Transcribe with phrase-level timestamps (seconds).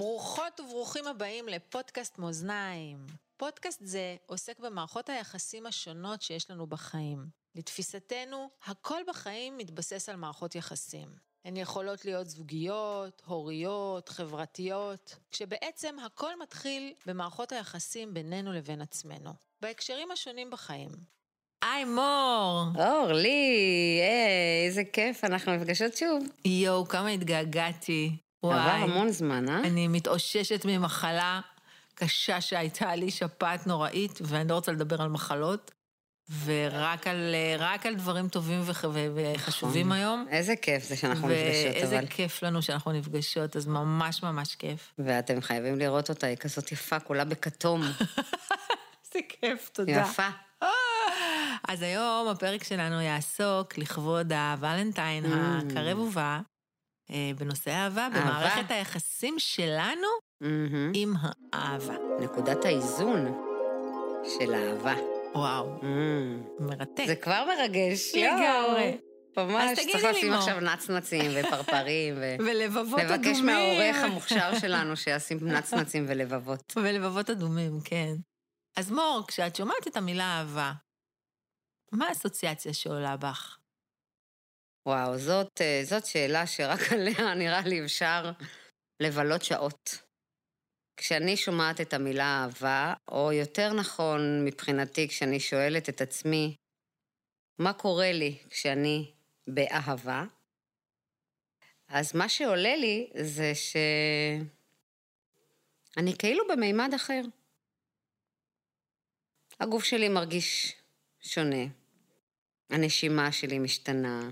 [0.00, 3.06] ברוכות וברוכים הבאים לפודקאסט מאזניים.
[3.36, 7.26] פודקאסט זה עוסק במערכות היחסים השונות שיש לנו בחיים.
[7.54, 11.08] לתפיסתנו, הכל בחיים מתבסס על מערכות יחסים.
[11.44, 19.30] הן יכולות להיות זוגיות, הוריות, חברתיות, כשבעצם הכל מתחיל במערכות היחסים בינינו לבין עצמנו,
[19.62, 20.90] בהקשרים השונים בחיים.
[21.62, 22.62] היי מור!
[22.78, 24.00] אורלי,
[24.66, 26.24] איזה כיף, אנחנו נפגשות שוב.
[26.44, 28.29] יואו, כמה התגעגעתי.
[28.42, 29.58] עבר המון זמן, אה?
[29.58, 31.40] אני מתאוששת ממחלה
[31.94, 35.70] קשה שהייתה לי, שפעת נוראית, ואני לא רוצה לדבר על מחלות,
[36.44, 37.34] ורק על,
[37.84, 39.98] על דברים טובים וח, וחשובים נכון.
[39.98, 40.26] היום.
[40.30, 41.80] איזה כיף זה שאנחנו נפגשות, אבל...
[41.80, 44.92] ואיזה כיף לנו שאנחנו נפגשות, אז ממש ממש כיף.
[44.98, 47.82] ואתם חייבים לראות אותה, היא כזאת יפה, כולה בכתום.
[49.04, 49.92] איזה כיף, תודה.
[49.92, 50.28] יפה.
[51.70, 55.36] אז היום הפרק שלנו יעסוק לכבוד הוולנטיין mm.
[55.36, 56.40] הקרב ובא,
[57.36, 60.08] בנושא אהבה, במערכת היחסים שלנו
[60.42, 60.46] mm-hmm.
[60.94, 61.14] עם
[61.52, 61.94] האהבה.
[62.20, 63.26] נקודת האיזון
[64.24, 64.94] של האהבה.
[65.34, 65.84] וואו, mm.
[66.60, 67.04] מרתק.
[67.06, 68.14] זה כבר מרגש.
[68.14, 68.98] לגמרי.
[69.36, 72.36] ממש, צריך לשים עכשיו נצנצים ופרפרים, ו...
[72.46, 73.20] ולבבות אדומים.
[73.20, 76.72] לבקש מהעורך המוכשר שלנו שישים נצנצים ולבבות.
[76.76, 78.14] ולבבות אדומים, כן.
[78.76, 80.72] אז מור, כשאת שומעת את המילה אהבה,
[81.92, 83.59] מה האסוציאציה שעולה בך?
[84.90, 88.30] וואו, זאת, אה, זאת שאלה שרק עליה נראה לי אפשר
[89.00, 90.02] לבלות שעות.
[90.96, 96.54] כשאני שומעת את המילה אהבה, או יותר נכון מבחינתי, כשאני שואלת את עצמי,
[97.58, 99.12] מה קורה לי כשאני
[99.46, 100.24] באהבה,
[101.88, 104.44] אז מה שעולה לי זה שאני
[106.18, 107.22] כאילו במימד אחר.
[109.60, 110.76] הגוף שלי מרגיש
[111.20, 111.64] שונה,
[112.70, 114.30] הנשימה שלי משתנה,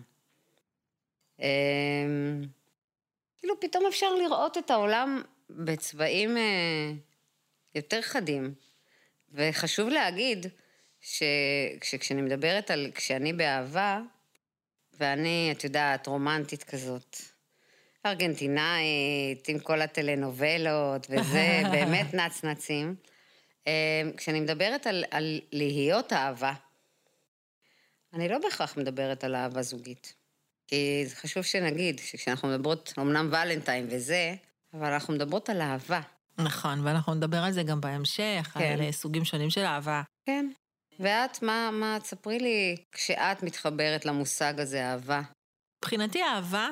[3.38, 6.93] כאילו פתאום אפשר לראות את העולם בצבעים אה,
[7.75, 8.54] יותר חדים.
[9.32, 10.47] וחשוב להגיד
[11.00, 14.00] שכשאני מדברת על כשאני באהבה,
[14.99, 17.16] ואני, את יודעת, רומנטית כזאת,
[18.06, 22.94] ארגנטינאית, עם כל הטלנובלות, וזה באמת נצנצים.
[23.66, 23.72] אמ,
[24.16, 26.53] כשאני מדברת על, על להיות אהבה,
[28.15, 30.15] אני לא בהכרח מדברת על אהבה זוגית.
[30.68, 34.34] כי זה חשוב שנגיד, שכשאנחנו מדברות, אמנם ולנטיין וזה,
[34.74, 36.00] אבל אנחנו מדברות על אהבה.
[36.38, 38.78] נכון, ואנחנו נדבר על זה גם בהמשך, כן.
[38.82, 40.02] על סוגים שונים של אהבה.
[40.26, 40.50] כן.
[41.00, 45.22] ואת, מה, מה, תספרי לי, כשאת מתחברת למושג הזה, אהבה.
[45.78, 46.68] מבחינתי אהבה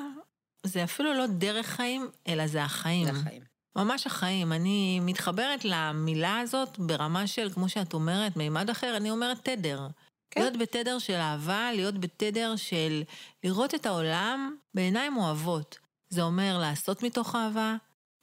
[0.62, 3.04] זה אפילו לא דרך חיים, אלא זה החיים.
[3.04, 3.42] זה החיים.
[3.76, 4.52] ממש החיים.
[4.52, 9.86] אני מתחברת למילה הזאת ברמה של, כמו שאת אומרת, מימד אחר, אני אומרת תדר.
[10.30, 10.40] כן.
[10.40, 13.02] להיות בתדר של אהבה, להיות בתדר של
[13.44, 15.78] לראות את העולם בעיניים אוהבות.
[16.08, 17.76] זה אומר לעשות מתוך אהבה,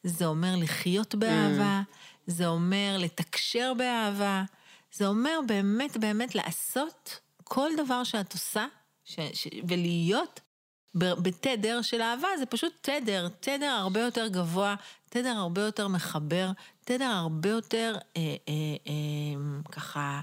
[0.04, 1.94] זה אומר לחיות באהבה, mm.
[2.28, 4.44] זה אומר לתקשר באהבה,
[4.94, 8.66] זה אומר באמת באמת לעשות כל דבר שאת עושה
[9.04, 10.40] ש, ש, ולהיות
[10.96, 14.76] בתדר של אהבה, זה פשוט תדר, תדר הרבה יותר גבוה,
[15.10, 16.52] תדר הרבה יותר מחבר,
[16.86, 20.22] תדר הרבה יותר אה, אה, אה, ככה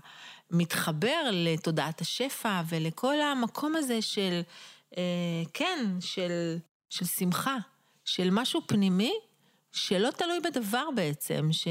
[0.50, 4.41] מתחבר לתודעת השפע ולכל המקום הזה של,
[4.97, 5.03] אה,
[5.55, 6.59] כן, של,
[6.91, 7.56] של שמחה,
[8.05, 9.12] של משהו פנימי
[9.72, 11.69] שלא תלוי בדבר בעצם, ש...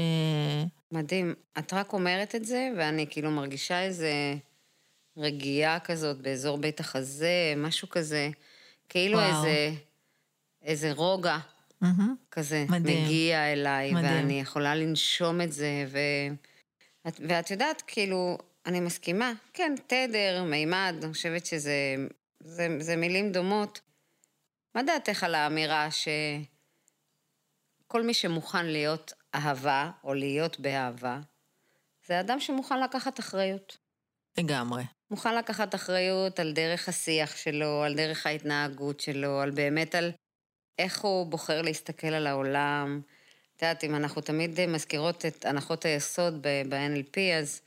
[0.92, 1.34] מדהים.
[1.58, 4.12] את רק אומרת את זה, ואני כאילו מרגישה איזה
[5.16, 8.30] רגיעה כזאת באזור בית החזה, משהו כזה,
[8.88, 9.36] כאילו וואו.
[9.36, 9.72] איזה,
[10.62, 11.38] איזה רוגע
[11.84, 11.86] mm-hmm.
[12.30, 13.04] כזה מדהים.
[13.04, 14.14] מגיע אליי, מדהים.
[14.14, 15.98] ואני יכולה לנשום את זה, ו...
[17.04, 21.96] ואת יודעת, כאילו, אני מסכימה, כן, תדר, מימד, אני חושבת שזה
[22.40, 23.80] זה, זה מילים דומות.
[24.74, 26.12] מה דעתך על האמירה שכל
[28.02, 31.20] מי שמוכן להיות אהבה, או להיות באהבה,
[32.06, 33.76] זה אדם שמוכן לקחת אחריות.
[34.38, 34.82] לגמרי.
[35.10, 40.12] מוכן לקחת אחריות על דרך השיח שלו, על דרך ההתנהגות שלו, על באמת על
[40.78, 43.00] איך הוא בוחר להסתכל על העולם.
[43.56, 47.60] את יודעת, אם אנחנו תמיד מזכירות את הנחות היסוד ב-NLP, אז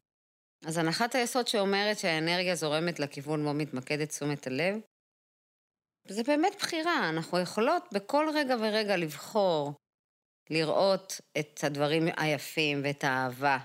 [0.66, 4.76] אז הנחת היסוד שאומרת שהאנרגיה זורמת לכיוון בו מתמקדת תשומת הלב,
[6.08, 9.74] זה באמת בחירה, אנחנו יכולות בכל רגע ורגע לבחור
[10.50, 13.58] לראות את הדברים היפים ואת האהבה,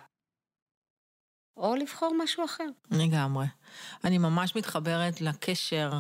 [1.57, 2.67] או לבחור משהו אחר.
[2.91, 3.47] לגמרי.
[4.05, 5.93] אני ממש מתחברת לקשר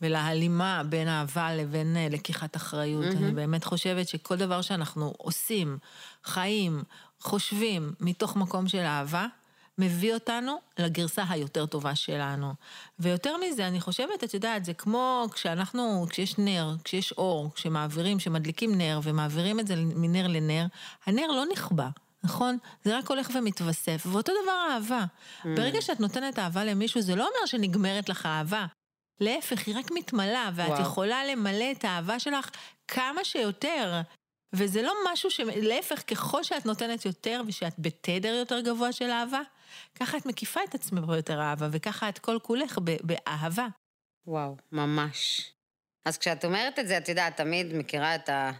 [0.00, 3.04] ולהלימה בין אהבה לבין אה, לקיחת אחריות.
[3.04, 3.16] Mm-hmm.
[3.16, 5.78] אני באמת חושבת שכל דבר שאנחנו עושים,
[6.24, 6.82] חיים,
[7.20, 9.26] חושבים, מתוך מקום של אהבה,
[9.78, 12.52] מביא אותנו לגרסה היותר טובה שלנו.
[12.98, 18.78] ויותר מזה, אני חושבת, את יודעת, זה כמו כשאנחנו, כשיש נר, כשיש אור, כשמעבירים, כשמדליקים
[18.78, 20.66] נר ומעבירים את זה מנר לנר,
[21.06, 21.88] הנר לא נכבה.
[22.24, 22.58] נכון?
[22.84, 24.02] זה רק הולך ומתווסף.
[24.06, 25.04] ואותו דבר אהבה.
[25.04, 25.46] Mm.
[25.56, 28.66] ברגע שאת נותנת אהבה למישהו, זה לא אומר שנגמרת לך אהבה.
[29.20, 30.82] להפך, היא רק מתמלאה, ואת וואו.
[30.82, 32.50] יכולה למלא את האהבה שלך
[32.88, 34.00] כמה שיותר.
[34.52, 35.40] וזה לא משהו ש...
[35.40, 39.40] להפך, ככל שאת נותנת יותר ושאת בתדר יותר גבוה של אהבה,
[39.94, 43.66] ככה את מקיפה את עצמך ביותר אהבה, וככה את כל כולך באהבה.
[44.26, 45.52] וואו, ממש.
[46.04, 48.50] אז כשאת אומרת את זה, את יודעת, תמיד מכירה את ה...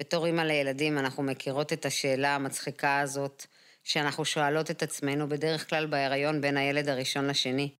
[0.00, 3.46] בתור אימא לילדים, אנחנו מכירות את השאלה המצחיקה הזאת,
[3.84, 7.70] שאנחנו שואלות את עצמנו בדרך כלל בהיריון בין הילד הראשון לשני.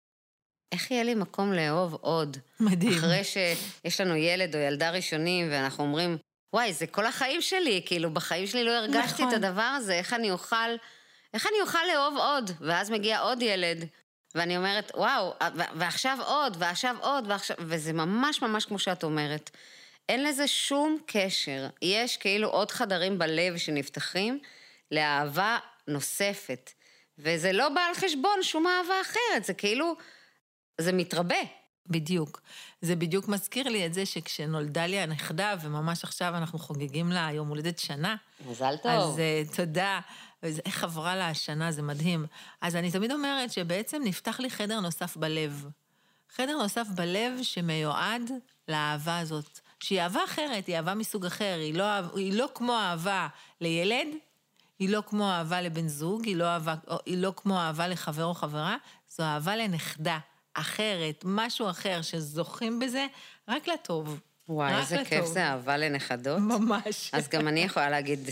[0.72, 2.36] איך יהיה לי מקום לאהוב עוד?
[2.60, 2.98] מדהים.
[2.98, 6.18] אחרי שיש לנו ילד או ילדה ראשונים, ואנחנו אומרים,
[6.52, 9.28] וואי, זה כל החיים שלי, כאילו, בחיים שלי לא הרגשתי נכון.
[9.28, 10.76] את הדבר הזה, איך אני אוכל,
[11.34, 12.50] איך אני אוכל לאהוב עוד?
[12.60, 13.84] ואז מגיע עוד ילד,
[14.34, 15.34] ואני אומרת, וואו,
[15.74, 17.56] ועכשיו עוד, ועכשיו עוד, ועכשיו...
[17.60, 19.50] וזה ממש ממש כמו שאת אומרת.
[20.08, 21.66] אין לזה שום קשר.
[21.82, 24.38] יש כאילו עוד חדרים בלב שנפתחים
[24.90, 25.58] לאהבה
[25.88, 26.70] נוספת.
[27.18, 29.96] וזה לא בא על חשבון שום אהבה אחרת, זה כאילו,
[30.80, 31.40] זה מתרבה.
[31.86, 32.40] בדיוק.
[32.80, 37.48] זה בדיוק מזכיר לי את זה שכשנולדה לי הנכדה, וממש עכשיו אנחנו חוגגים לה יום
[37.48, 38.16] הולדת שנה.
[38.46, 38.92] מזל טוב.
[38.92, 39.18] אז
[39.50, 40.00] uh, תודה.
[40.66, 42.26] איך עברה לה השנה, זה מדהים.
[42.60, 45.66] אז אני תמיד אומרת שבעצם נפתח לי חדר נוסף בלב.
[46.36, 48.30] חדר נוסף בלב שמיועד
[48.68, 49.60] לאהבה הזאת.
[49.80, 53.28] שהיא אהבה אחרת, היא אהבה מסוג אחר, היא לא, היא לא כמו אהבה
[53.60, 54.06] לילד,
[54.78, 56.74] היא לא כמו אהבה לבן זוג, היא לא, אהבה,
[57.06, 58.76] היא לא כמו אהבה לחבר או חברה,
[59.08, 60.18] זו אהבה לנכדה,
[60.54, 63.06] אחרת, משהו אחר, שזוכים בזה
[63.48, 64.20] רק לטוב.
[64.48, 65.08] וואי, איזה לטוב.
[65.08, 66.38] כיף זה אהבה לנכדות.
[66.38, 67.10] ממש.
[67.12, 68.24] אז גם אני יכולה להגיד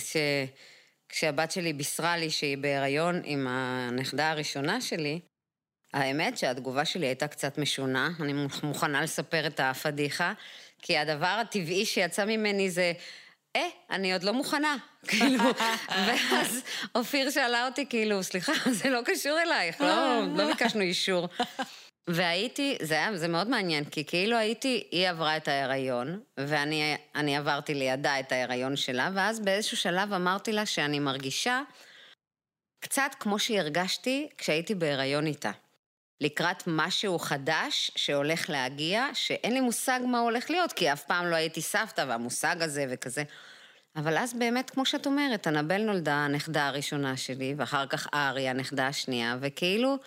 [1.13, 5.21] שכשהבת שלי בישרה לי שהיא בהיריון עם הנכדה הראשונה שלי,
[5.95, 8.33] האמת שהתגובה שלי הייתה קצת משונה, אני
[8.63, 10.33] מוכנה לספר את הפדיחה,
[10.83, 12.93] כי הדבר הטבעי שיצא ממני זה,
[13.57, 14.77] אה, אני עוד לא מוכנה.
[15.09, 15.45] כאילו,
[15.89, 16.63] ואז
[16.95, 21.29] אופיר שאלה אותי, כאילו, סליחה, זה לא קשור אלייך, לא, לא ביקשנו אישור.
[22.11, 27.75] והייתי, זה היה, זה מאוד מעניין, כי כאילו הייתי, היא עברה את ההיריון, ואני עברתי
[27.75, 31.63] לידה את ההיריון שלה, ואז באיזשהו שלב אמרתי לה שאני מרגישה
[32.81, 35.51] קצת כמו שהרגשתי כשהייתי בהיריון איתה.
[36.21, 41.37] לקראת משהו חדש שהולך להגיע, שאין לי מושג מה הולך להיות, כי אף פעם לא
[41.37, 43.23] הייתי סבתא והמושג הזה וכזה.
[43.97, 48.87] אבל אז באמת, כמו שאת אומרת, אנבל נולדה הנכדה הראשונה שלי, ואחר כך ארי, הנכדה
[48.87, 49.99] השנייה, וכאילו...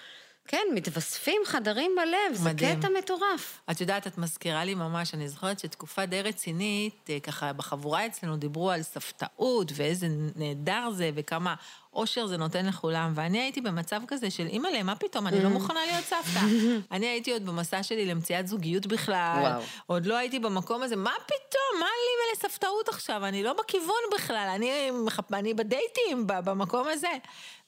[0.47, 2.73] כן, מתווספים חדרים בלב, מדהים.
[2.73, 3.61] זה קטע מטורף.
[3.71, 8.37] את יודעת, את מזכירה לי ממש, אני זוכרת שתקופה די רצינית, אה, ככה בחבורה אצלנו
[8.37, 11.55] דיברו על ספתאות, ואיזה נהדר זה, וכמה
[11.93, 15.79] אושר זה נותן לכולם, ואני הייתי במצב כזה של, אימא'לה, מה פתאום, אני לא מוכנה
[15.85, 16.45] להיות סבתא.
[16.95, 19.61] אני הייתי עוד במסע שלי למציאת זוגיות בכלל, וואו.
[19.85, 24.47] עוד לא הייתי במקום הזה, מה פתאום, מה לי ולספתאות עכשיו, אני לא בכיוון בכלל,
[24.55, 24.91] אני,
[25.33, 27.11] אני בדייטים, במקום הזה.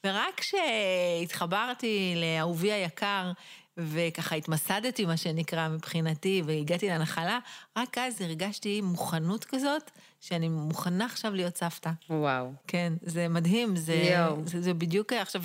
[0.06, 3.32] ורק כשהתחברתי לאהובי היקר,
[3.78, 7.40] וככה התמסדתי, מה שנקרא, מבחינתי, והגעתי לנחלה,
[7.78, 11.90] רק אז הרגשתי מוכנות כזאת, שאני מוכנה עכשיו להיות סבתא.
[12.10, 12.52] וואו.
[12.68, 14.18] כן, זה מדהים, זה.
[14.46, 15.42] זה, זה בדיוק עכשיו,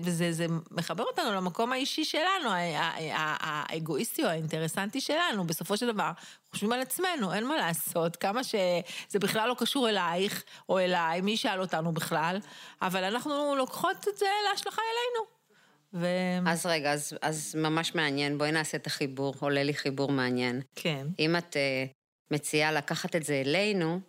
[0.00, 2.50] וזה זה מחבר אותנו למקום האישי שלנו,
[3.40, 6.10] האגואיסטי או האינטרסנטי שלנו, בסופו של דבר,
[6.50, 11.30] חושבים על עצמנו, אין מה לעשות, כמה שזה בכלל לא קשור אלייך או אליי, מי
[11.30, 12.38] ישאל אותנו בכלל,
[12.82, 15.34] אבל אנחנו לוקחות את זה להשלכה אלינו.
[15.94, 16.06] ו...
[16.46, 20.60] אז רגע, אז, אז ממש מעניין, בואי נעשה את החיבור, עולה לי חיבור מעניין.
[20.74, 21.06] כן.
[21.18, 21.92] אם את uh,
[22.30, 24.00] מציעה לקחת את זה אלינו,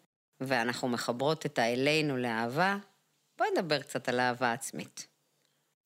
[0.42, 2.78] ואנחנו מחברות את האלינו לאהבה,
[3.38, 5.08] בואי נדבר קצת על אהבה עצמית.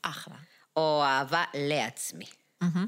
[0.01, 0.35] אחלה.
[0.75, 2.25] או אהבה לעצמי.
[2.63, 2.87] Mm-hmm.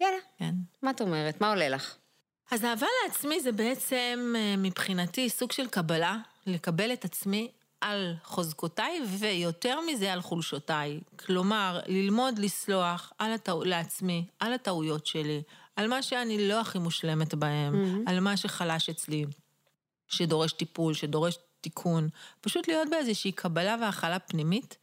[0.00, 0.18] יאללה.
[0.38, 0.54] כן.
[0.82, 1.40] מה את אומרת?
[1.40, 1.96] מה עולה לך?
[2.50, 6.16] אז אהבה לעצמי זה בעצם אה, מבחינתי סוג של קבלה,
[6.46, 11.00] לקבל את עצמי על חוזקותיי ויותר מזה על חולשותיי.
[11.16, 13.52] כלומר, ללמוד לסלוח על הטע...
[13.64, 15.42] לעצמי, על הטעויות שלי,
[15.76, 18.10] על מה שאני לא הכי מושלמת בהם, mm-hmm.
[18.10, 19.24] על מה שחלש אצלי,
[20.10, 22.08] שדורש טיפול, שדורש תיקון.
[22.40, 24.76] פשוט להיות באיזושהי קבלה והכלה פנימית.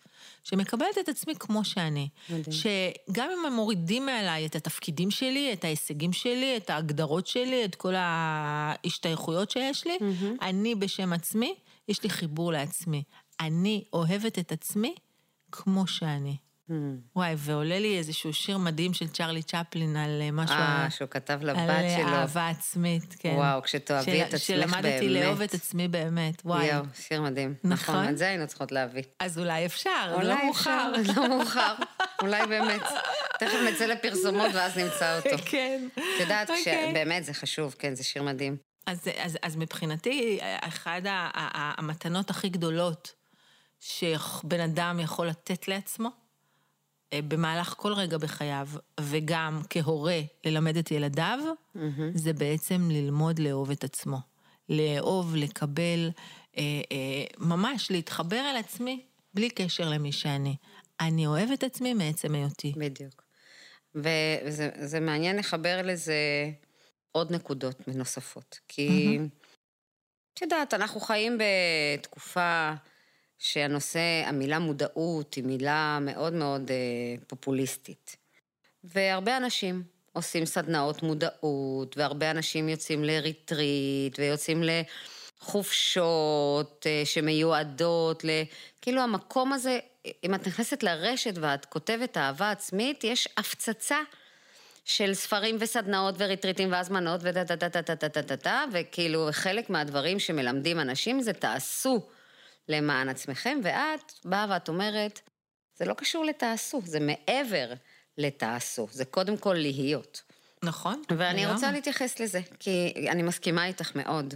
[0.44, 2.10] שמקבלת את עצמי כמו שאני.
[2.30, 2.44] מדהים.
[2.52, 7.76] שגם אם הם מורידים מעליי את התפקידים שלי, את ההישגים שלי, את ההגדרות שלי, את
[7.76, 10.42] כל ההשתייכויות שיש לי, mm-hmm.
[10.42, 11.56] אני בשם עצמי
[11.88, 13.04] יש לי חיבור לעצמי.
[13.40, 14.96] אני אוהבת את עצמי
[15.52, 16.38] כמו שאני.
[16.70, 16.74] Mm.
[17.16, 20.56] וואי, ועולה לי איזשהו שיר מדהים של צ'רלי צ'פלין על אה, משהו...
[20.56, 22.08] אה, שהוא כתב לבת על אה, שלו.
[22.08, 23.34] על אהבה עצמית, כן.
[23.36, 25.02] וואו, כשתאהבי של, את עצמך שלמדתי באמת.
[25.02, 26.66] שלמדתי לאהוב את עצמי באמת, וואי.
[26.66, 27.54] יואו, שיר מדהים.
[27.64, 27.96] נכון.
[27.96, 29.04] נכון, את זה היינו צריכות להביא.
[29.20, 30.92] אז אולי אפשר, אולי לא מאוחר.
[31.16, 31.76] לא מאוחר.
[32.22, 32.84] אולי באמת.
[33.40, 35.44] תכף נצא לפרסומות ואז נמצא אותו.
[35.52, 35.88] כן.
[35.94, 36.90] את יודעת, אוקיי.
[36.92, 38.58] שבאמת זה חשוב, כן, זה שיר מדהים.
[38.86, 41.02] אז, אז, אז מבחינתי, אחת
[41.34, 43.14] המתנות הכי גדולות
[43.80, 46.27] שבן אדם יכול לתת לעצמו,
[47.16, 48.68] במהלך כל רגע בחייו,
[49.00, 51.40] וגם כהורה ללמד את ילדיו,
[52.14, 54.18] זה בעצם ללמוד לאהוב את עצמו.
[54.70, 56.10] לאהוב, לקבל,
[56.58, 60.56] אה, אה, ממש להתחבר אל עצמי בלי קשר למי שאני.
[61.00, 62.74] אני אוהב את עצמי מעצם היותי.
[62.78, 63.24] בדיוק.
[63.96, 66.50] וזה זה מעניין לחבר לזה
[67.12, 68.60] עוד נקודות נוספות.
[68.68, 69.20] כי,
[70.34, 72.74] את יודעת, אנחנו חיים בתקופה
[73.40, 76.76] שהנושא, המילה מודעות היא מילה מאוד מאוד אה,
[77.28, 78.16] פופוליסטית.
[78.84, 84.64] והרבה אנשים עושים סדנאות מודעות, והרבה אנשים יוצאים לריטריט, ויוצאים
[85.42, 88.30] לחופשות אה, שמיועדות ל...
[88.82, 89.80] כאילו המקום הזה,
[90.24, 93.98] אם את נכנסת לרשת ואת כותבת אהבה עצמית, יש הפצצה.
[94.90, 99.70] של ספרים וסדנאות וריטריטים והזמנות וטה דה דה דה דה דה דה דה וכאילו חלק
[99.70, 102.02] מהדברים שמלמדים אנשים זה תעשו
[102.70, 105.22] למען עצמכם, ואת באה ואת אומרת,
[105.76, 107.74] זה לא קשור לתעשו, זה מעבר
[108.18, 110.22] לתעשו, זה קודם כל להיות.
[110.64, 111.02] נכון?
[111.18, 111.54] ואני לגמרי.
[111.56, 114.34] רוצה להתייחס לזה, כי אני מסכימה איתך מאוד.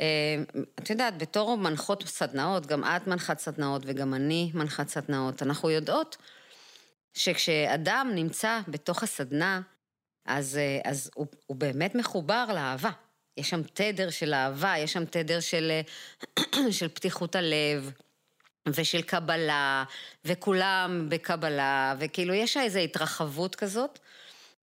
[0.00, 0.06] אה,
[0.78, 6.16] את יודעת, בתור מנחות סדנאות, גם את מנחת סדנאות וגם אני מנחת סדנאות, אנחנו יודעות
[7.14, 9.60] שכשאדם נמצא בתוך הסדנה,
[10.24, 12.90] אז, אה, אז הוא, הוא באמת מחובר לאהבה.
[13.36, 15.80] יש שם תדר של אהבה, יש שם תדר של,
[16.78, 17.92] של פתיחות הלב.
[18.68, 19.84] ושל קבלה,
[20.24, 23.98] וכולם בקבלה, וכאילו יש איזו התרחבות כזאת,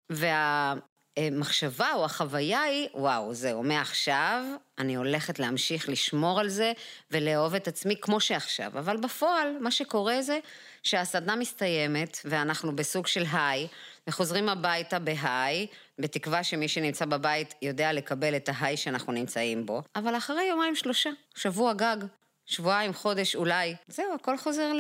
[0.10, 4.44] והמחשבה או החוויה היא, וואו, זהו, מעכשיו
[4.78, 6.72] אני הולכת להמשיך לשמור על זה
[7.12, 8.72] ולאהוב את עצמי כמו שעכשיו.
[8.80, 10.40] אבל בפועל, מה שקורה זה
[10.84, 13.68] שהסדנה מסתיימת, ואנחנו בסוג של היי,
[14.08, 15.68] וחוזרים הביתה בהיי,
[16.00, 21.10] בתקווה שמי שנמצא בבית יודע לקבל את ההיי שאנחנו נמצאים בו, אבל אחרי יומיים שלושה,
[21.36, 21.98] שבוע גג,
[22.46, 24.72] שבועיים, חודש אולי, זהו, הכל חוזר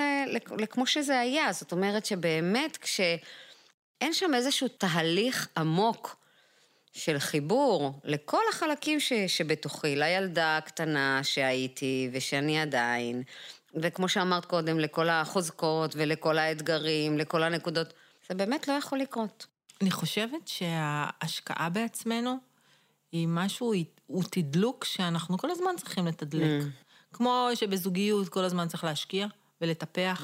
[0.57, 1.51] לכמו שזה היה.
[1.51, 6.15] זאת אומרת שבאמת כשאין שם איזשהו תהליך עמוק
[6.93, 13.23] של חיבור לכל החלקים ש- שבתוכי, לילדה הקטנה שהייתי ושאני עדיין,
[13.75, 17.93] וכמו שאמרת קודם, לכל החוזקות ולכל האתגרים, לכל הנקודות,
[18.29, 19.45] זה באמת לא יכול לקרות.
[19.81, 22.37] אני חושבת שההשקעה בעצמנו
[23.11, 23.73] היא משהו,
[24.05, 26.61] הוא תדלוק שאנחנו כל הזמן צריכים לתדלק.
[26.61, 26.65] Mm.
[27.13, 29.27] כמו שבזוגיות כל הזמן צריך להשקיע
[29.61, 30.23] ולטפח,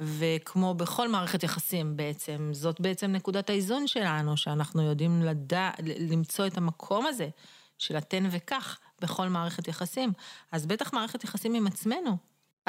[0.00, 6.56] וכמו בכל מערכת יחסים בעצם, זאת בעצם נקודת האיזון שלנו, שאנחנו יודעים לדע, למצוא את
[6.56, 7.28] המקום הזה
[7.78, 10.12] של התן וקח בכל מערכת יחסים.
[10.52, 12.16] אז בטח מערכת יחסים עם עצמנו.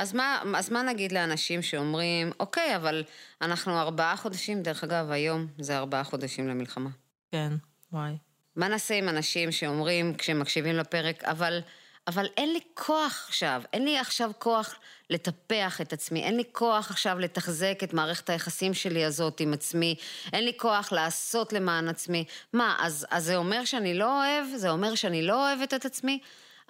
[0.02, 3.04] אז מה, אז מה נגיד לאנשים שאומרים, אוקיי, אבל
[3.42, 6.90] אנחנו ארבעה חודשים, דרך אגב, היום זה ארבעה חודשים למלחמה.
[7.32, 7.54] כן,
[7.94, 8.14] וואי.
[8.56, 11.62] מה נעשה עם אנשים שאומרים, כשהם מקשיבים לפרק, אבל,
[12.08, 14.76] אבל אין לי כוח עכשיו, אין לי עכשיו כוח
[15.10, 19.96] לטפח את עצמי, אין לי כוח עכשיו לתחזק את מערכת היחסים שלי הזאת עם עצמי,
[20.34, 22.26] אין לי כוח לעשות למען עצמי.
[22.54, 24.46] מה, אז, אז זה אומר שאני לא אוהב?
[24.56, 26.20] זה אומר שאני לא אוהבת את עצמי?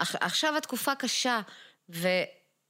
[0.02, 1.40] עכ- עכשיו התקופה קשה,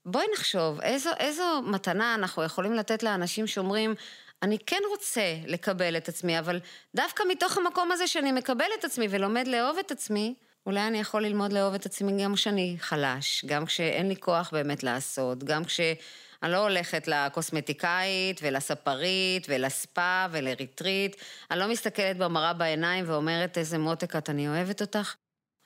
[0.06, 3.96] ובואי נחשוב, איזו, איזו מתנה אנחנו יכולים לתת לאנשים שאומרים,
[4.44, 6.60] אני כן רוצה לקבל את עצמי, אבל
[6.96, 11.24] דווקא מתוך המקום הזה שאני מקבל את עצמי ולומד לאהוב את עצמי, אולי אני יכול
[11.24, 15.96] ללמוד לאהוב את עצמי גם כשאני חלש, גם כשאין לי כוח באמת לעשות, גם כשאני
[16.44, 21.16] לא הולכת לקוסמטיקאית ולספרית ולספא ולריטריט,
[21.52, 25.16] אני לא מסתכלת במראה בעיניים ואומרת איזה מותק את, אני אוהבת אותך.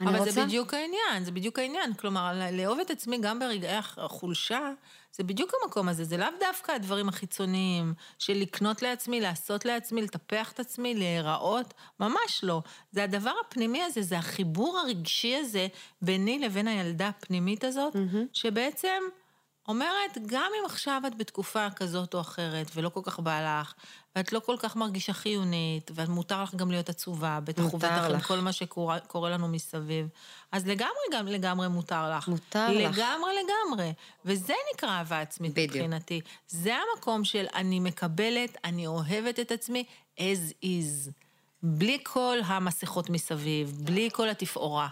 [0.02, 0.32] אני אבל רוצה...
[0.32, 1.94] זה בדיוק העניין, זה בדיוק העניין.
[1.94, 4.72] כלומר, לאהוב את עצמי גם ברגעי החולשה,
[5.16, 10.52] זה בדיוק המקום הזה, זה לאו דווקא הדברים החיצוניים, של לקנות לעצמי, לעשות לעצמי, לטפח
[10.52, 12.62] את עצמי, להיראות, ממש לא.
[12.92, 15.68] זה הדבר הפנימי הזה, זה החיבור הרגשי הזה
[16.02, 17.96] ביני לבין הילדה הפנימית הזאת,
[18.34, 19.04] שבעצם
[19.68, 23.74] אומרת, גם אם עכשיו את בתקופה כזאת או אחרת, ולא כל כך בא לך,
[24.16, 28.20] ואת לא כל כך מרגישה חיונית, ומותר לך גם להיות עצובה, בטח ובטח עם.
[28.20, 30.08] כל מה שקורה קורה לנו מסביב.
[30.52, 32.28] אז לגמרי, גם לגמרי מותר לך.
[32.28, 32.98] מותר לך.
[32.98, 33.94] לגמרי, לגמרי.
[34.26, 35.76] וזה נקרא אהבה עצמית בדיוק.
[35.76, 36.22] מבחינתי.
[36.48, 39.84] זה המקום של אני מקבלת, אני אוהבת את עצמי
[40.18, 41.12] as is.
[41.64, 44.88] בלי כל המסכות מסביב, בלי כל התפאורה.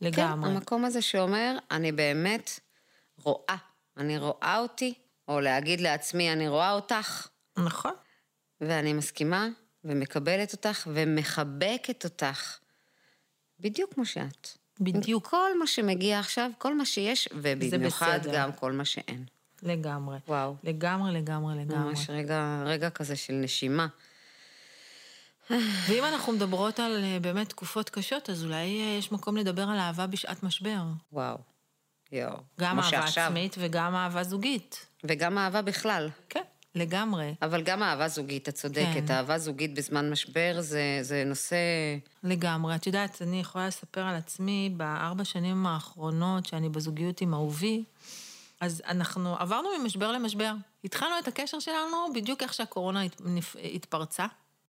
[0.00, 0.50] לגמרי.
[0.50, 2.60] כן, המקום הזה שאומר, אני באמת
[3.24, 3.56] רואה,
[3.98, 4.94] אני רואה אותי,
[5.28, 7.28] או להגיד לעצמי, אני רואה אותך,
[7.58, 7.92] נכון.
[8.60, 9.48] ואני מסכימה,
[9.84, 12.58] ומקבלת אותך, ומחבקת אותך,
[13.60, 14.48] בדיוק כמו שאת.
[14.80, 15.26] בדיוק.
[15.26, 18.20] כל מה שמגיע עכשיו, כל מה שיש, ובמיוחד.
[18.32, 19.24] גם כל מה שאין.
[19.62, 20.18] לגמרי.
[20.28, 20.56] וואו.
[20.64, 21.88] לגמרי, לגמרי, לגמרי.
[21.88, 23.86] ממש רגע, רגע כזה של נשימה.
[25.86, 29.78] ואם אנחנו מדברות על אה, באמת תקופות קשות, אז אולי אה, יש מקום לדבר על
[29.78, 30.82] אהבה בשעת משבר.
[31.12, 31.38] וואו.
[32.12, 32.36] יואו.
[32.60, 33.24] גם אהבה שעכשיו.
[33.24, 34.86] עצמית וגם אהבה זוגית.
[35.04, 36.08] וגם אהבה בכלל.
[36.28, 36.42] כן,
[36.74, 37.34] לגמרי.
[37.42, 39.06] אבל גם אהבה זוגית, את צודקת.
[39.06, 39.14] כן.
[39.14, 41.56] אהבה זוגית בזמן משבר זה, זה נושא...
[42.24, 42.74] לגמרי.
[42.74, 47.84] את יודעת, אני יכולה לספר על עצמי, בארבע שנים האחרונות שאני בזוגיות עם אהובי,
[48.60, 50.52] אז אנחנו עברנו ממשבר למשבר.
[50.84, 53.20] התחלנו את הקשר שלנו בדיוק איך שהקורונה הת-
[53.74, 54.26] התפרצה,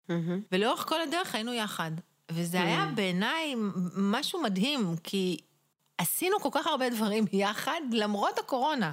[0.09, 0.39] מהמם.
[0.51, 1.91] ולאורך כל הדרך היינו יחד.
[2.31, 3.55] וזה היה בעיניי
[3.95, 5.37] משהו מדהים, כי
[6.01, 8.91] עשינו כל כך הרבה דברים יחד למרות הקורונה.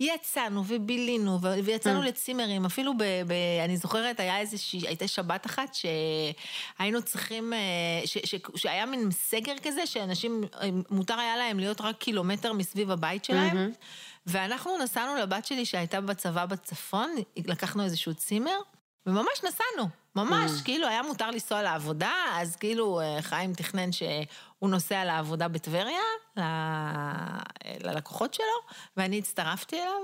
[0.00, 3.02] יצאנו ובילינו ויצאנו לצימרים, אפילו ב...
[3.02, 3.32] ב
[3.64, 7.58] אני זוכרת, היה איזושהי, הייתה שבת אחת שהיינו צריכים, אה,
[8.04, 12.90] ש, ש, שהיה מין סגר כזה, שאנשים, אה, מותר היה להם להיות רק קילומטר מסביב
[12.90, 13.70] הבית שלהם,
[14.26, 17.14] ואנחנו נסענו לבת שלי שהייתה בצבא בצפון,
[17.46, 18.58] לקחנו איזשהו צימר,
[19.06, 25.04] וממש נסענו, ממש, כאילו היה מותר לנסוע לעבודה, אז כאילו אה, חיים תכנן שהוא נוסע
[25.04, 26.00] לעבודה בטבריה,
[26.36, 26.40] ל-
[27.86, 28.44] ללקוחות שלו,
[28.96, 30.00] ואני הצטרפתי אליו,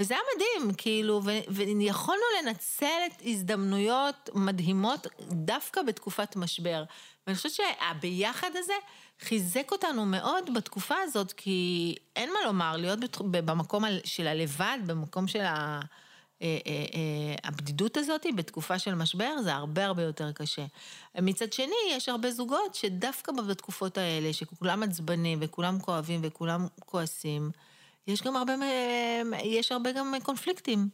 [0.00, 1.30] וזה היה מדהים, כאילו, ו-
[1.78, 6.84] ויכולנו לנצל את הזדמנויות מדהימות דווקא בתקופת משבר.
[7.26, 8.72] ואני חושבת שהביחד הזה
[9.20, 15.28] חיזק אותנו מאוד בתקופה הזאת, כי אין מה לומר, להיות בתח- במקום של הלבד, במקום
[15.28, 15.80] של ה...
[16.42, 20.66] אה, אה, אה, הבדידות הזאת בתקופה של משבר זה הרבה הרבה יותר קשה.
[21.22, 27.50] מצד שני, יש הרבה זוגות שדווקא בתקופות האלה, שכולם עצבנים וכולם כואבים וכולם כועסים,
[28.06, 28.52] יש גם הרבה,
[29.44, 30.88] יש הרבה גם קונפליקטים,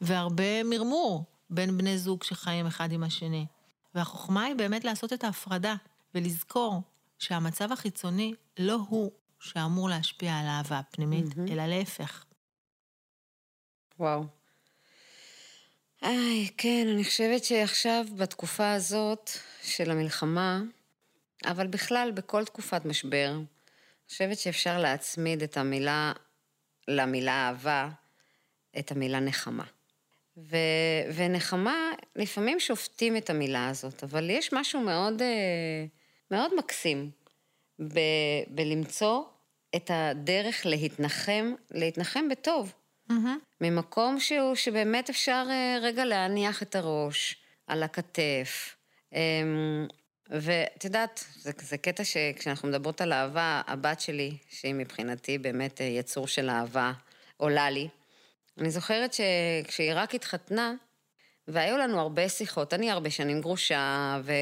[0.00, 3.46] והרבה מרמור בין בני זוג שחיים אחד עם השני.
[3.94, 5.74] והחוכמה היא באמת לעשות את ההפרדה,
[6.14, 6.82] ולזכור
[7.18, 12.24] שהמצב החיצוני לא הוא שאמור להשפיע על האהבה הפנימית, אלא להפך.
[13.98, 14.24] וואו.
[16.04, 19.30] איי, כן, אני חושבת שעכשיו, בתקופה הזאת
[19.62, 20.62] של המלחמה,
[21.46, 26.12] אבל בכלל, בכל תקופת משבר, אני חושבת שאפשר להצמיד את המילה,
[26.88, 27.88] למילה אהבה,
[28.78, 29.64] את המילה נחמה.
[30.36, 30.56] ו,
[31.14, 35.84] ונחמה, לפעמים שופטים את המילה הזאת, אבל יש משהו מאוד, אה,
[36.30, 37.10] מאוד מקסים
[37.80, 37.98] ב,
[38.48, 39.22] בלמצוא
[39.76, 42.72] את הדרך להתנחם, להתנחם בטוב.
[43.60, 47.36] ממקום שהוא, שבאמת אפשר אה, רגע להניח את הראש
[47.66, 48.76] על הכתף.
[49.12, 49.86] אמ,
[50.30, 55.86] ואת יודעת, זה, זה קטע שכשאנחנו מדברות על אהבה, הבת שלי, שהיא מבחינתי באמת אה,
[55.86, 56.92] יצור של אהבה,
[57.36, 57.88] עולה לי.
[58.58, 60.74] אני זוכרת שכשהיא רק התחתנה,
[61.48, 64.32] והיו לנו הרבה שיחות, אני הרבה שנים גרושה, ו...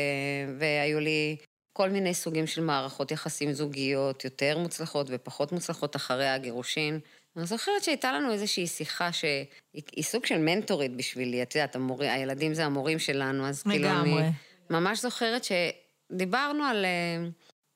[0.58, 1.36] והיו לי
[1.72, 7.00] כל מיני סוגים של מערכות יחסים זוגיות, יותר מוצלחות ופחות מוצלחות אחרי הגירושין.
[7.36, 9.46] אני זוכרת שהייתה לנו איזושהי שיחה שהיא
[9.92, 12.02] היא סוג של מנטורית בשבילי, את יודעת, המור...
[12.02, 14.22] הילדים זה המורים שלנו, אז כאילו אני לגמרי.
[14.70, 17.28] ממש זוכרת שדיברנו על, אה,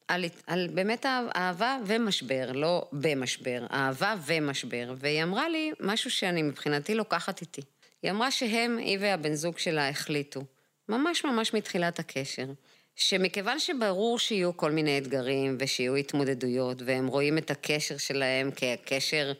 [0.08, 6.94] על, על באמת אהבה ומשבר, לא במשבר, אהבה ומשבר, והיא אמרה לי משהו שאני מבחינתי
[6.94, 7.62] לוקחת איתי.
[8.02, 10.40] היא אמרה שהם, היא והבן זוג שלה החליטו,
[10.88, 12.46] ממש ממש מתחילת הקשר,
[12.96, 19.32] שמכיוון שברור שיהיו כל מיני אתגרים ושיהיו התמודדויות, והם רואים את הקשר שלהם כקשר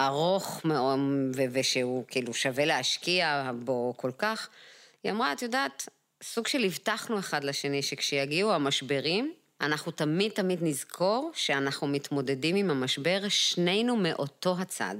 [0.00, 1.00] ארוך מאוד,
[1.52, 4.48] ושהוא כאילו שווה להשקיע בו כל כך,
[5.04, 5.88] היא אמרה, את יודעת,
[6.22, 13.20] סוג של הבטחנו אחד לשני שכשיגיעו המשברים, אנחנו תמיד תמיד נזכור שאנחנו מתמודדים עם המשבר
[13.28, 14.96] שנינו מאותו הצד.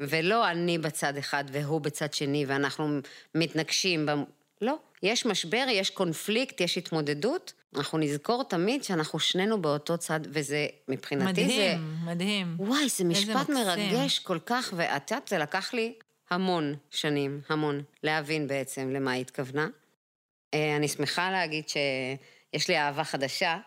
[0.00, 2.98] ולא אני בצד אחד והוא בצד שני ואנחנו
[3.34, 4.06] מתנגשים.
[4.06, 4.24] במ...
[4.60, 7.52] לא, יש משבר, יש קונפליקט, יש התמודדות.
[7.76, 11.52] אנחנו נזכור תמיד שאנחנו שנינו באותו צד, וזה, מבחינתי זה...
[11.52, 12.56] מדהים, מדהים.
[12.58, 13.48] וואי, זה משפט.
[13.48, 15.94] מרגש כל כך, ואת יודעת, זה לקח לי
[16.30, 19.68] המון שנים, המון, להבין בעצם למה היא התכוונה.
[20.54, 23.58] אה, אני שמחה להגיד שיש לי אהבה חדשה,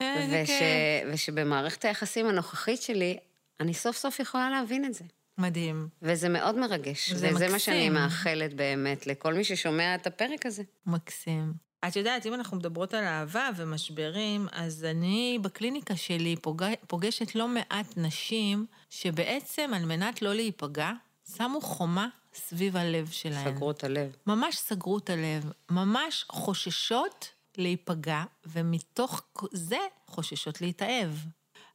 [0.00, 0.50] איזה וש...
[0.50, 1.08] כיף.
[1.12, 3.18] ושבמערכת היחסים הנוכחית שלי,
[3.60, 5.04] אני סוף סוף יכולה להבין את זה.
[5.38, 7.94] מדהים, וזה מאוד מרגש, זה וזה מה שאני מקסים.
[7.94, 10.62] מאחלת באמת לכל מי ששומע את הפרק הזה.
[10.86, 11.52] מקסים.
[11.88, 16.62] את יודעת, אם אנחנו מדברות על אהבה ומשברים, אז אני בקליניקה שלי פוג...
[16.86, 20.90] פוגשת לא מעט נשים שבעצם על מנת לא להיפגע,
[21.36, 23.54] שמו חומה סביב הלב שלהן.
[23.54, 24.16] סגרו את הלב.
[24.26, 29.22] ממש סגרו את הלב, ממש חוששות להיפגע, ומתוך
[29.52, 31.10] זה חוששות להתאהב.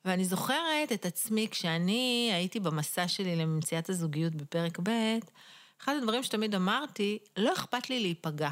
[0.06, 4.90] ואני זוכרת את עצמי כשאני הייתי במסע שלי למציאת הזוגיות בפרק ב',
[5.84, 8.50] אחד הדברים שתמיד אמרתי, לא אכפת לי להיפגע.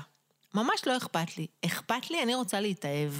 [0.54, 1.48] ממש לא אכפת לי.
[1.66, 3.12] אכפת לי, אני רוצה להתאהב.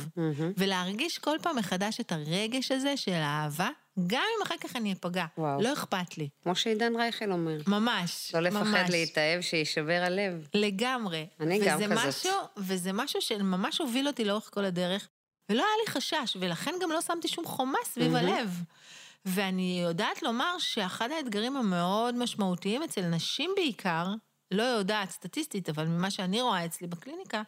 [0.58, 3.70] ולהרגיש כל פעם מחדש את הרגש הזה של האהבה
[4.08, 5.26] גם אם אחר כך אני אפגע.
[5.38, 5.62] וואו.
[5.62, 6.30] לא אכפת לי.
[6.44, 7.58] כמו שעידן רייכל אומר.
[7.68, 8.90] ממש, לא לפחד ממש.
[8.90, 10.48] להתאהב, שיישבר הלב.
[10.54, 11.28] לגמרי.
[11.40, 12.08] אני גם כזאת.
[12.08, 15.08] משהו, וזה משהו שממש הוביל אותי לאורך כל הדרך,
[15.52, 18.64] ולא היה לי חשש, ולכן גם לא שמתי שום חומה סביב הלב.
[19.26, 24.08] ואני יודעת לומר שאחד האתגרים המאוד משמעותיים אצל נשים בעיקר,
[24.52, 27.42] לא יודעת סטטיסטית, אבל ממה שאני רואה אצלי בקליניקה,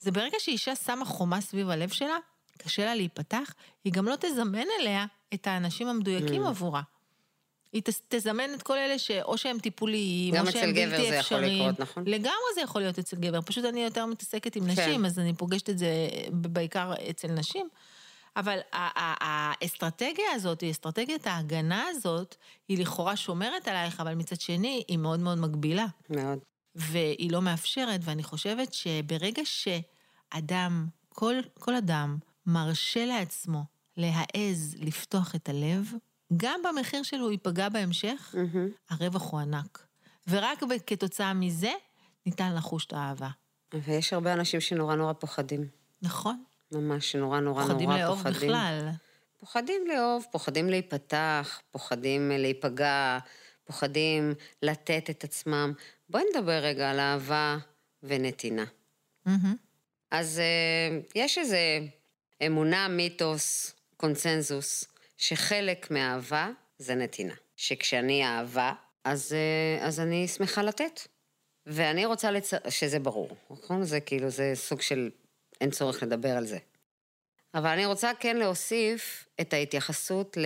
[0.00, 2.16] זה ברגע שאישה שמה חומה סביב הלב שלה,
[2.58, 6.48] קשה לה להיפתח, היא גם לא תזמן אליה את האנשים המדויקים mm.
[6.48, 6.82] עבורה.
[7.72, 10.88] היא תזמן את כל אלה שאו שהם טיפוליים, או שהם בלתי אפשריים.
[10.88, 12.04] גם אצל גבר זה יכול לקרות, נכון?
[12.06, 14.70] לגמרי זה יכול להיות אצל גבר, פשוט אני יותר מתעסקת עם כן.
[14.70, 17.68] נשים, אז אני פוגשת את זה בעיקר אצל נשים.
[18.36, 22.36] אבל האסטרטגיה הזאת, אסטרטגיית ההגנה הזאת,
[22.68, 25.86] היא לכאורה שומרת עלייך, אבל מצד שני, היא מאוד מאוד מגבילה.
[26.10, 26.38] מאוד.
[26.74, 33.62] והיא לא מאפשרת, ואני חושבת שברגע שאדם, כל, כל אדם, מרשה לעצמו
[33.96, 35.92] להעז לפתוח את הלב,
[36.36, 38.94] גם במחיר שלו ייפגע בהמשך, mm-hmm.
[38.94, 39.86] הרווח הוא ענק.
[40.28, 41.72] ורק כתוצאה מזה
[42.26, 43.28] ניתן לחוש את האהבה.
[43.74, 45.68] ויש הרבה אנשים שנורא נורא פוחדים.
[46.02, 46.42] נכון.
[46.72, 48.48] ממש נורא נורא פוחדים נורא לאהוב פוחדים.
[48.48, 48.88] בכלל.
[49.40, 53.18] פוחדים לאהוב, פוחדים להיפתח, פוחדים להיפגע,
[53.64, 55.72] פוחדים לתת את עצמם.
[56.08, 57.56] בואי נדבר רגע על אהבה
[58.02, 58.64] ונתינה.
[59.26, 59.30] Mm-hmm.
[60.10, 61.58] אז uh, יש איזה
[62.46, 64.84] אמונה, מיתוס, קונצנזוס,
[65.22, 67.34] שחלק מאהבה זה נתינה.
[67.56, 68.72] שכשאני אהבה,
[69.04, 71.00] אז, uh, אז אני שמחה לתת.
[71.66, 72.50] ואני רוצה לצ...
[72.68, 73.82] שזה ברור, נכון?
[73.84, 75.10] זה כאילו, זה סוג של
[75.60, 76.58] אין צורך לדבר על זה.
[77.54, 80.36] אבל אני רוצה כן להוסיף את ההתייחסות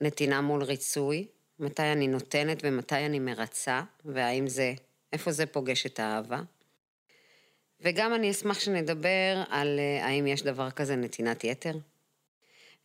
[0.00, 1.26] לנתינה מול ריצוי,
[1.58, 4.74] מתי אני נותנת ומתי אני מרצה, והאם זה,
[5.12, 6.40] איפה זה פוגש את האהבה.
[7.80, 11.72] וגם אני אשמח שנדבר על אה, האם יש דבר כזה נתינת יתר,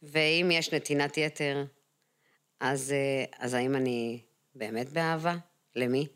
[0.04, 1.66] ואם יש נתינת יתר,
[2.60, 4.20] אז, אה, אז האם אני
[4.56, 5.36] באמת באהבה?
[5.76, 6.08] למי?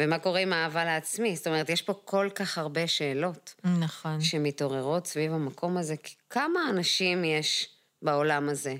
[0.00, 1.36] ומה קורה עם האהבה לעצמי?
[1.36, 3.54] זאת אומרת, יש פה כל כך הרבה שאלות.
[3.80, 4.20] נכון.
[4.20, 5.94] שמתעוררות סביב המקום הזה.
[6.30, 7.68] כמה אנשים יש
[8.02, 8.76] בעולם הזה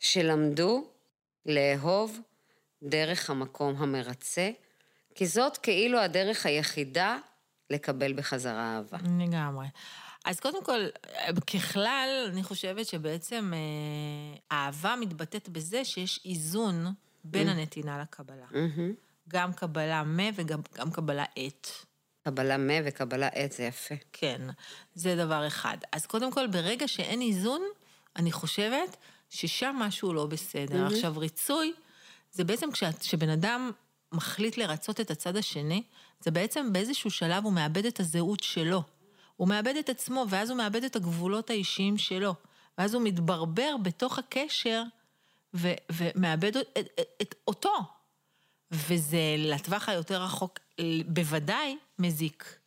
[0.00, 0.90] שלמדו
[1.46, 2.20] לאהוב
[2.82, 4.50] דרך המקום המרצה,
[5.14, 7.18] כי זאת כאילו הדרך היחידה
[7.70, 8.98] לקבל בחזרה אהבה.
[9.18, 9.66] לגמרי.
[10.24, 10.80] אז קודם כל,
[11.52, 16.86] ככלל, אני חושבת שבעצם אה, אהבה מתבטאת בזה שיש איזון
[17.24, 17.50] בין mm.
[17.50, 18.46] הנתינה לקבלה.
[18.52, 19.06] Mm-hmm.
[19.28, 21.68] גם קבלה מ וגם קבלה את.
[22.24, 23.94] קבלה מ וקבלה את זה יפה.
[24.12, 24.40] כן,
[24.94, 25.76] זה דבר אחד.
[25.92, 27.62] אז קודם כל, ברגע שאין איזון,
[28.16, 28.96] אני חושבת
[29.30, 30.86] ששם משהו לא בסדר.
[30.86, 30.94] Mm-hmm.
[30.94, 31.72] עכשיו, ריצוי,
[32.32, 32.68] זה בעצם
[33.00, 33.70] כשבן אדם
[34.16, 35.82] מחליט לרצות את הצד השני,
[36.20, 38.82] זה בעצם באיזשהו שלב הוא מאבד את הזהות שלו.
[39.36, 42.34] הוא מאבד את עצמו, ואז הוא מאבד את הגבולות האישיים שלו.
[42.78, 44.82] ואז הוא מתברבר בתוך הקשר,
[45.54, 47.74] ו- ומאבד את, את, את אותו.
[48.70, 50.58] וזה לטווח היותר רחוק
[51.06, 52.58] בוודאי מזיק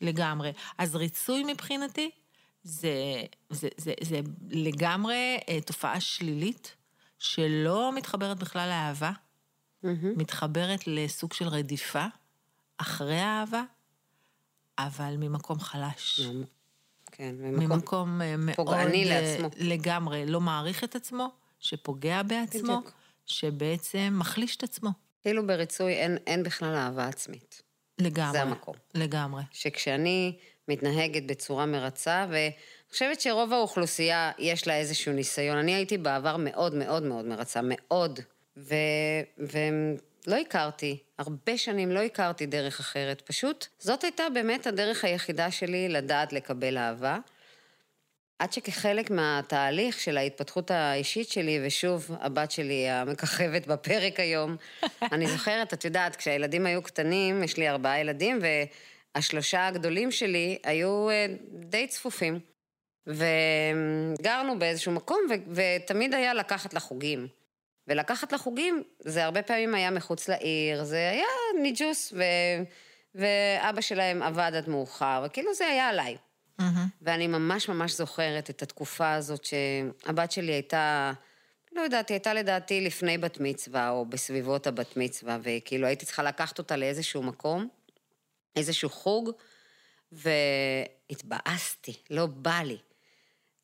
[0.00, 0.52] לגמרי.
[0.78, 2.10] אז ריצוי מבחינתי
[2.62, 6.76] זה, זה, זה, זה לגמרי אה, תופעה שלילית
[7.18, 9.10] שלא מתחברת בכלל לאהבה.
[10.16, 12.04] מתחברת לסוג של רדיפה
[12.78, 13.62] אחרי האהבה,
[14.78, 16.20] אבל ממקום חלש.
[17.12, 19.48] כן, ממקום, ממקום אה, פוגעני אה, לעצמו.
[19.56, 22.92] לגמרי לא מעריך את עצמו, שפוגע בעצמו, בדיוק.
[23.26, 24.90] שבעצם מחליש את עצמו.
[25.22, 27.62] כאילו בריצוי אין, אין בכלל אהבה עצמית.
[27.98, 28.32] לגמרי.
[28.32, 28.74] זה המקום.
[28.94, 29.42] לגמרי.
[29.52, 30.38] שכשאני
[30.68, 32.52] מתנהגת בצורה מרצה, ואני
[32.90, 35.58] חושבת שרוב האוכלוסייה יש לה איזשהו ניסיון.
[35.58, 38.20] אני הייתי בעבר מאוד מאוד מאוד מרצה, מאוד.
[38.58, 38.74] ו...
[39.38, 43.20] ולא הכרתי, הרבה שנים לא הכרתי דרך אחרת.
[43.20, 47.18] פשוט, זאת הייתה באמת הדרך היחידה שלי לדעת לקבל אהבה.
[48.38, 54.56] עד שכחלק מהתהליך של ההתפתחות האישית שלי, ושוב, הבת שלי המככבת בפרק היום,
[55.12, 58.38] אני זוכרת, את יודעת, כשהילדים היו קטנים, יש לי ארבעה ילדים,
[59.14, 62.40] והשלושה הגדולים שלי היו אה, די צפופים.
[63.06, 67.28] וגרנו באיזשהו מקום, ו- ותמיד היה לקחת לחוגים.
[67.88, 71.26] ולקחת לחוגים, זה הרבה פעמים היה מחוץ לעיר, זה היה
[71.62, 72.22] ניג'וס, ו...
[73.14, 76.16] ואבא שלהם עבד עד מאוחר, וכאילו זה היה עליי.
[76.60, 76.64] Mm-hmm.
[77.02, 81.12] ואני ממש ממש זוכרת את התקופה הזאת שהבת שלי הייתה,
[81.72, 86.22] לא יודעת, היא הייתה לדעתי לפני בת מצווה, או בסביבות הבת מצווה, וכאילו הייתי צריכה
[86.22, 87.68] לקחת אותה לאיזשהו מקום,
[88.56, 89.30] איזשהו חוג,
[90.12, 92.78] והתבאסתי, לא בא לי.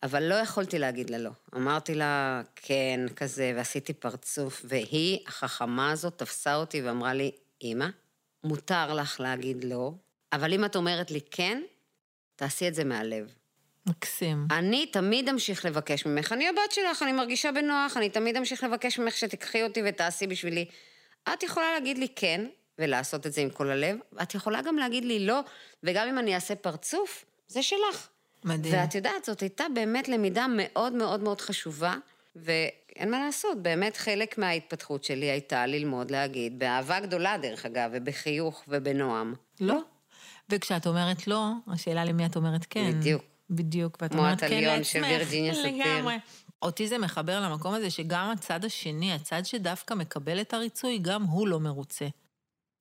[0.05, 1.31] אבל לא יכולתי להגיד לה לא.
[1.57, 7.31] אמרתי לה כן, כזה, ועשיתי פרצוף, והיא, החכמה הזאת, תפסה אותי ואמרה לי,
[7.63, 7.87] אמא,
[8.45, 9.93] מותר לך להגיד לא,
[10.33, 11.63] אבל אם את אומרת לי כן,
[12.37, 13.35] תעשי את זה מהלב.
[13.87, 14.47] מקסים.
[14.51, 18.99] אני תמיד אמשיך לבקש ממך, אני הבת שלך, אני מרגישה בנוח, אני תמיד אמשיך לבקש
[18.99, 20.65] ממך שתיקחי אותי ותעשי בשבילי.
[21.33, 22.47] את יכולה להגיד לי כן,
[22.79, 25.41] ולעשות את זה עם כל הלב, את יכולה גם להגיד לי לא,
[25.83, 28.09] וגם אם אני אעשה פרצוף, זה שלך.
[28.45, 28.75] מדהים.
[28.75, 31.95] ואת יודעת, זאת הייתה באמת למידה מאוד מאוד מאוד חשובה,
[32.37, 38.65] ואין מה לעשות, באמת חלק מההתפתחות שלי הייתה ללמוד להגיד, באהבה גדולה דרך אגב, ובחיוך
[38.69, 39.35] ובנועם.
[39.61, 39.79] לא.
[40.51, 42.91] וכשאת אומרת לא, השאלה למי את אומרת כן.
[42.91, 43.23] בדיוק.
[43.51, 44.87] בדיוק, ואת אומרת כן לעצמך.
[44.87, 45.97] של וירג'יניה ספיר.
[45.97, 46.19] לגמרי.
[46.63, 51.49] אותי זה מחבר למקום הזה שגם הצד השני, הצד שדווקא מקבל את הריצוי, גם הוא
[51.49, 52.07] לא מרוצה.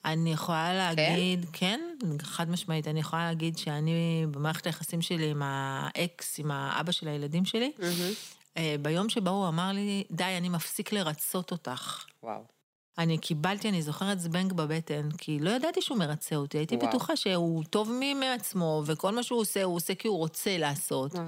[0.04, 1.80] אני יכולה להגיד, כן,
[2.22, 7.44] חד משמעית, אני יכולה להגיד שאני במערכת היחסים שלי עם האקס, עם האבא של הילדים
[7.44, 8.12] שלי, מהמם.
[8.56, 12.04] אה, ביום שבו הוא אמר לי, די, אני מפסיק לרצות אותך.
[12.22, 12.40] וואו.
[12.98, 16.88] אני קיבלתי, אני זוכרת זבנג בבטן, כי לא ידעתי שהוא מרצה אותי, הייתי וואו.
[16.88, 17.90] בטוחה שהוא טוב
[18.20, 21.14] מעצמו, וכל מה שהוא עושה, הוא עושה כי הוא רוצה לעשות.
[21.14, 21.24] וואו.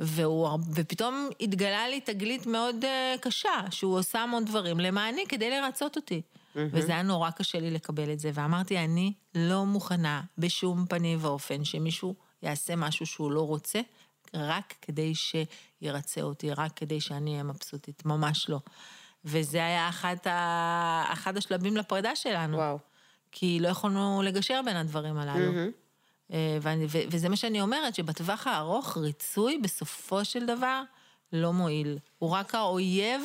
[0.00, 5.96] והוא, ופתאום התגלה לי תגלית מאוד uh, קשה, שהוא עושה המון דברים למעני כדי לרצות
[5.96, 6.22] אותי.
[6.56, 11.64] וזה היה נורא קשה לי לקבל את זה, ואמרתי, אני לא מוכנה בשום פנים ואופן
[11.64, 13.80] שמישהו יעשה משהו שהוא לא רוצה,
[14.34, 18.60] רק כדי שירצה אותי, רק כדי שאני אהיה מבסוטית, ממש לא.
[19.24, 21.12] וזה היה אחד, ה...
[21.12, 22.56] אחד השלבים לפרידה שלנו.
[22.56, 22.78] וואו.
[23.32, 25.52] כי לא יכולנו לגשר בין הדברים הללו.
[25.52, 25.70] מהמם.
[26.32, 30.82] אה, ואני, ו, וזה מה שאני אומרת, שבטווח הארוך ריצוי בסופו של דבר
[31.32, 31.98] לא מועיל.
[32.18, 33.22] הוא רק האויב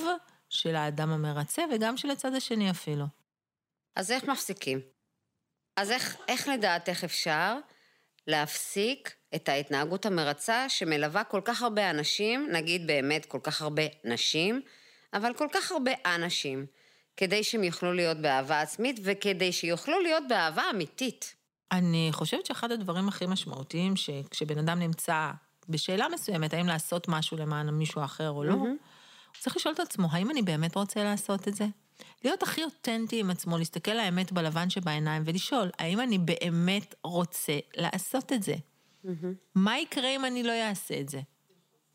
[0.49, 3.05] של האדם המרצה וגם של הצד השני אפילו.
[3.95, 4.79] אז איך מפסיקים?
[5.75, 7.57] אז איך, איך לדעתך אפשר
[8.27, 14.61] להפסיק את ההתנהגות המרצה שמלווה כל כך הרבה אנשים, נגיד באמת כל כך הרבה נשים,
[15.13, 16.65] אבל כל כך הרבה אנשים,
[17.17, 21.35] כדי שהם יוכלו להיות באהבה עצמית וכדי שיוכלו להיות באהבה אמיתית.
[21.71, 25.31] אני חושבת שאחד הדברים הכי משמעותיים, שכשבן אדם נמצא
[25.69, 28.75] בשאלה מסוימת, האם לעשות משהו למען מישהו אחר או לא, הוא
[29.39, 31.65] צריך לשאול את עצמו, האם אני באמת רוצה לעשות את זה?
[32.23, 38.33] להיות הכי אותנטי עם עצמו, להסתכל לאמת בלבן שבעיניים ולשאול, האם אני באמת רוצה לעשות
[38.33, 38.55] את זה?
[39.55, 41.21] מה יקרה אם אני לא אעשה את זה?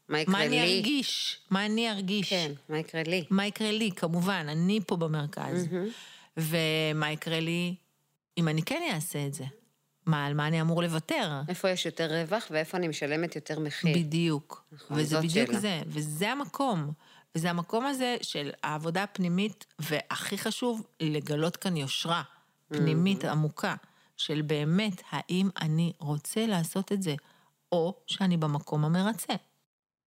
[0.09, 0.76] מה יקרה מה אני לי?
[0.76, 1.40] ארגיש?
[1.50, 2.31] מה אני ארגיש?
[2.31, 3.24] כן, מה יקרה לי?
[3.31, 3.90] מה יקרה לי?
[3.96, 5.66] כמובן, אני פה במרכז.
[6.37, 7.74] ומה יקרה לי
[8.38, 9.44] אם אני כן אעשה את זה?
[10.07, 11.40] מה, על מה אני אמור לוותר?
[11.48, 13.98] איפה יש יותר רווח ואיפה אני משלמת יותר מחיר?
[13.98, 14.64] בדיוק.
[14.72, 15.61] נכון, וזה בדיוק שאלה.
[15.61, 16.92] זה, וזה המקום.
[17.35, 22.23] וזה המקום הזה של העבודה הפנימית, והכי חשוב, לגלות כאן יושרה
[22.69, 23.75] פנימית עמוקה,
[24.16, 27.14] של באמת, האם אני רוצה לעשות את זה,
[27.73, 29.33] או שאני במקום המרצה.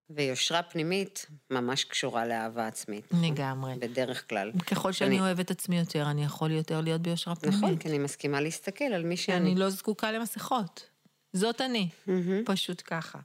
[0.10, 3.06] ויושרה פנימית ממש קשורה לאהבה עצמית.
[3.14, 3.26] נכון?
[3.26, 3.76] לגמרי.
[3.76, 4.52] בדרך כלל.
[4.68, 7.58] ככל שאני אני- אוהב את עצמי יותר, אני יכול יותר להיות ביושרה פנימית.
[7.64, 9.38] נכון, כי אני מסכימה להסתכל על מי שאני.
[9.52, 10.90] אני לא זקוקה למסכות.
[11.34, 11.90] זאת אני.
[12.08, 12.44] מהמם.
[12.46, 13.20] פשוט ככה.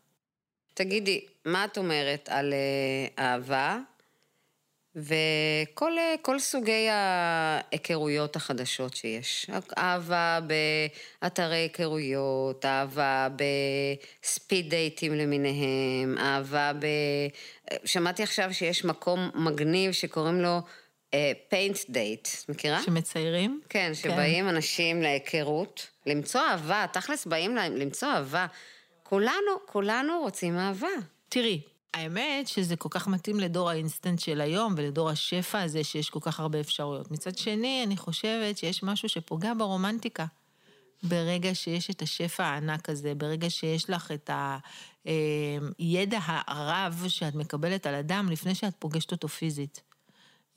[0.79, 3.79] תגידי, מה את אומרת על אה, אהבה
[4.97, 9.51] וכל אה, כל סוגי ההיכרויות החדשות שיש?
[9.79, 10.39] אהבה
[11.23, 13.29] באתרי היכרויות, אהבה
[14.23, 16.87] בספיד דייטים למיניהם, אהבה ב...
[17.85, 20.61] שמעתי עכשיו שיש מקום מגניב שקוראים לו
[21.49, 22.83] Paint Date, מכירה?
[22.83, 23.61] שמציירים?
[23.69, 28.47] כן, שבאים אנשים להיכרות, למצוא אהבה, תכלס באים להם למצוא אהבה.
[29.09, 30.89] כולנו, כולנו רוצים אהבה.
[31.29, 31.61] תראי,
[31.95, 36.41] האמת שזה כל כך מתאים לדור האינסטנט של היום ולדור השפע הזה שיש כל כך
[36.41, 37.11] הרבה אפשרויות.
[37.11, 40.27] מצד שני, אני חושבת שיש משהו שפוגע ברומנטיקה.
[41.03, 44.31] ברגע שיש את השפע הענק הזה, ברגע שיש לך את
[45.79, 49.88] הידע הרב שאת מקבלת על אדם לפני שאת פוגשת אותו פיזית.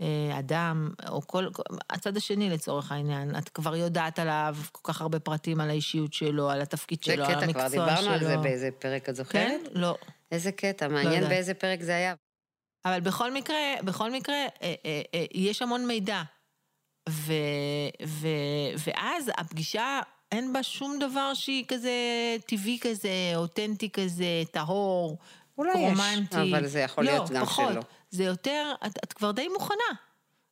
[0.01, 1.47] אה, אדם, או כל,
[1.89, 6.49] הצד השני לצורך העניין, את כבר יודעת עליו כל כך הרבה פרטים על האישיות שלו,
[6.49, 7.85] על התפקיד זה שלו, על קטע, המקצוע כבר שלו.
[7.85, 9.47] דיברנו על זה באיזה פרק, את זוכרת?
[9.47, 9.61] כן?
[9.71, 9.95] לא.
[10.31, 11.29] איזה קטע, מעניין יודעת.
[11.29, 12.13] באיזה פרק זה היה.
[12.85, 16.21] אבל בכל מקרה, בכל מקרה, אה, אה, אה, יש המון מידע.
[17.09, 17.33] ו,
[18.05, 18.27] ו,
[18.87, 19.99] ואז הפגישה,
[20.31, 21.91] אין בה שום דבר שהיא כזה
[22.45, 25.17] טבעי כזה, אותנטי כזה, טהור,
[25.57, 26.51] אולי יש, רומנטי.
[26.51, 27.73] אבל זה יכול להיות לא, גם פחות.
[27.73, 27.81] שלא.
[28.11, 29.93] זה יותר, את, את כבר די מוכנה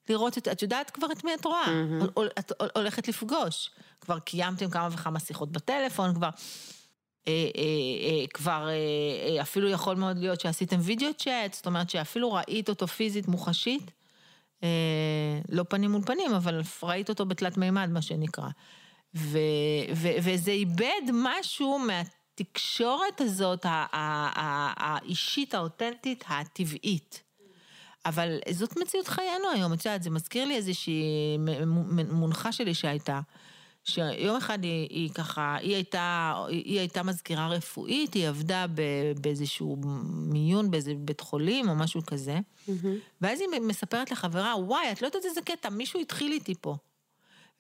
[0.10, 2.08] לראות את, את יודעת כבר את מי את רואה, מהמם.
[2.40, 3.72] את הולכת לפגוש.
[4.02, 6.30] כבר קיימתם כמה וכמה שיחות בטלפון, כבר...
[7.28, 7.62] אה, אה,
[8.22, 12.70] אה, כבר אה, אה, אפילו יכול מאוד להיות שעשיתם וידאו צ'אט, זאת אומרת שאפילו ראית
[12.70, 13.92] אותו פיזית מוחשית,
[14.64, 18.50] אה, לא פנים מול פנים, אבל ראית אותו בתלת מימד, מה שנקרא.
[19.16, 19.38] ו,
[19.96, 27.29] ו, וזה איבד משהו מהתקשורת הזאת, האישית, האותנטית, הטבעית.
[28.06, 31.04] אבל זאת מציאות חיינו היום, את יודעת, זה מזכיר לי איזושהי
[32.12, 33.20] מונחה שלי שהייתה,
[33.84, 38.66] שיום אחד היא, היא ככה, היא הייתה, היא הייתה מזכירה רפואית, היא עבדה
[39.22, 39.78] באיזשהו
[40.14, 42.88] מיון באיזה בית חולים או משהו כזה, mm-hmm.
[43.22, 46.76] ואז היא מספרת לחברה, וואי, את לא יודעת איזה קטע, מישהו התחיל איתי פה.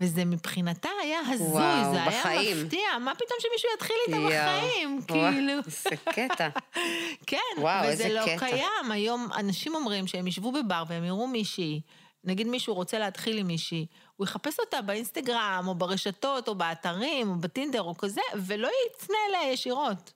[0.01, 2.39] וזה מבחינתה היה הזוי, וואו, זה בחיים.
[2.39, 5.53] היה מפתיע, מה פתאום שמישהו יתחיל איתה יו, בחיים, וואו, כאילו.
[5.65, 6.49] איזה קטע.
[7.29, 8.39] כן, וואו, וזה לא קטע.
[8.39, 8.91] קיים.
[8.91, 11.81] היום אנשים אומרים שהם ישבו בבר והם יראו מישהי,
[12.23, 13.85] נגיד מישהו רוצה להתחיל עם מישהי,
[14.15, 19.53] הוא יחפש אותה באינסטגרם, או ברשתות, או באתרים, או בטינדר, או כזה, ולא יצנה אליה
[19.53, 20.13] ישירות.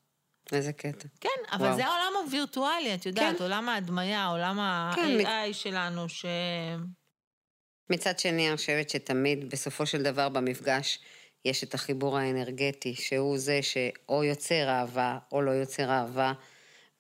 [0.52, 1.08] איזה קטע.
[1.22, 1.76] כן, אבל וואו.
[1.76, 3.44] זה העולם הווירטואלי, את יודעת, כן.
[3.44, 4.56] עולם ההדמיה, עולם
[4.96, 5.54] כן, ה-AI מ...
[5.54, 6.26] שלנו, ש...
[7.90, 11.00] מצד שני, אני חושבת שתמיד, בסופו של דבר, במפגש,
[11.46, 16.34] יש את החיבור האנרגטי, שהוא זה שאו יוצר אהבה, או לא יוצר אהבה,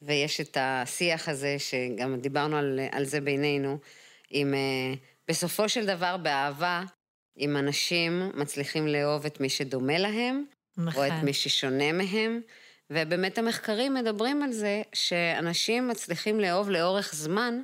[0.02, 3.78] ויש את השיח הזה, שגם דיברנו על, על זה בינינו,
[4.30, 4.54] עם...
[4.54, 4.94] אה,
[5.28, 6.84] בסופו של דבר, באהבה,
[7.40, 10.44] אם אנשים מצליחים לאהוב את מי שדומה להם,
[10.78, 11.02] נכון.
[11.02, 11.26] או את נכון.
[11.26, 12.42] מי ששונה מהם,
[12.90, 17.62] ובאמת המחקרים מדברים על זה שאנשים מצליחים לאהוב לאורך זמן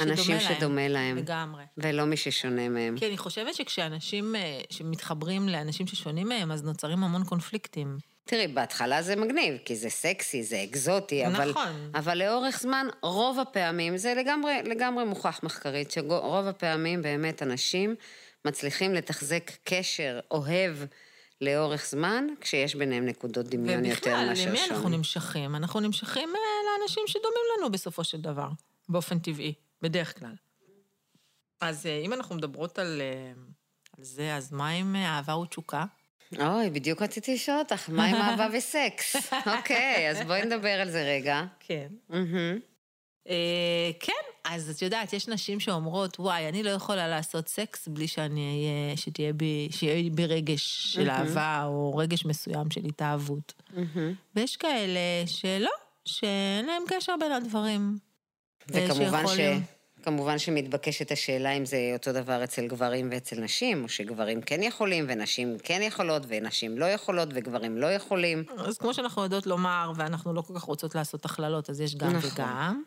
[0.00, 1.16] אנשים שדומה להם.
[1.16, 1.64] לגמרי.
[1.78, 2.98] ולא מי ששונה מהם.
[2.98, 7.96] כי אני חושבת שכשאנשים אה, שמתחברים לאנשים ששונים מהם, אז נוצרים המון קונפליקטים.
[8.24, 11.42] תראי, בהתחלה זה מגניב, כי זה סקסי, זה אקזוטי, נכון.
[11.42, 11.52] אבל,
[11.94, 17.94] אבל לאורך זמן, רוב הפעמים, זה לגמרי, לגמרי מוכח מחקרית, שרוב הפעמים באמת אנשים
[18.44, 20.76] מצליחים לתחזק קשר אוהב
[21.40, 24.50] לאורך זמן, כשיש ביניהם נקודות דמיון יותר מאשר שוני.
[24.50, 25.54] ובכלל, למי אנחנו נמשכים?
[25.54, 28.48] אנחנו נמשכים אה, לאנשים שדומים לנו בסופו של דבר,
[28.88, 29.54] באופן טבעי.
[29.82, 30.34] בדרך כלל.
[31.60, 33.32] אז אה, אם אנחנו מדברות על, אה,
[33.98, 35.84] על זה, אז מה עם אה, אהבה ותשוקה?
[36.40, 39.16] אוי, בדיוק רציתי לשאול אותך, מה עם אהבה וסקס?
[39.58, 41.42] אוקיי, אז בואי נדבר על זה רגע.
[41.60, 41.88] כן.
[44.00, 44.12] כן,
[44.44, 48.96] אז את יודעת, יש נשים שאומרות, וואי, אני לא יכולה לעשות סקס בלי שאני אהיה,
[48.96, 53.54] שתהיה בי, שיהיה בי רגש של אהבה, או רגש מסוים של התאהבות.
[54.36, 55.70] ויש כאלה שלא,
[56.04, 57.98] שאין להם קשר בין הדברים.
[58.68, 59.40] וכמובן ש...
[60.06, 65.04] כמובן שמתבקשת השאלה אם זה אותו דבר אצל גברים ואצל נשים, או שגברים כן יכולים,
[65.08, 68.44] ונשים כן יכולות, ונשים לא יכולות, וגברים לא יכולים.
[68.58, 72.16] אז כמו שאנחנו יודעות לומר, ואנחנו לא כל כך רוצות לעשות הכללות, אז יש גם
[72.16, 72.30] נכון.
[72.32, 72.82] וגם.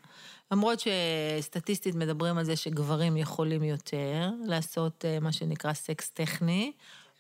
[0.51, 6.71] למרות שסטטיסטית מדברים על זה שגברים יכולים יותר לעשות אה, מה שנקרא סקס טכני,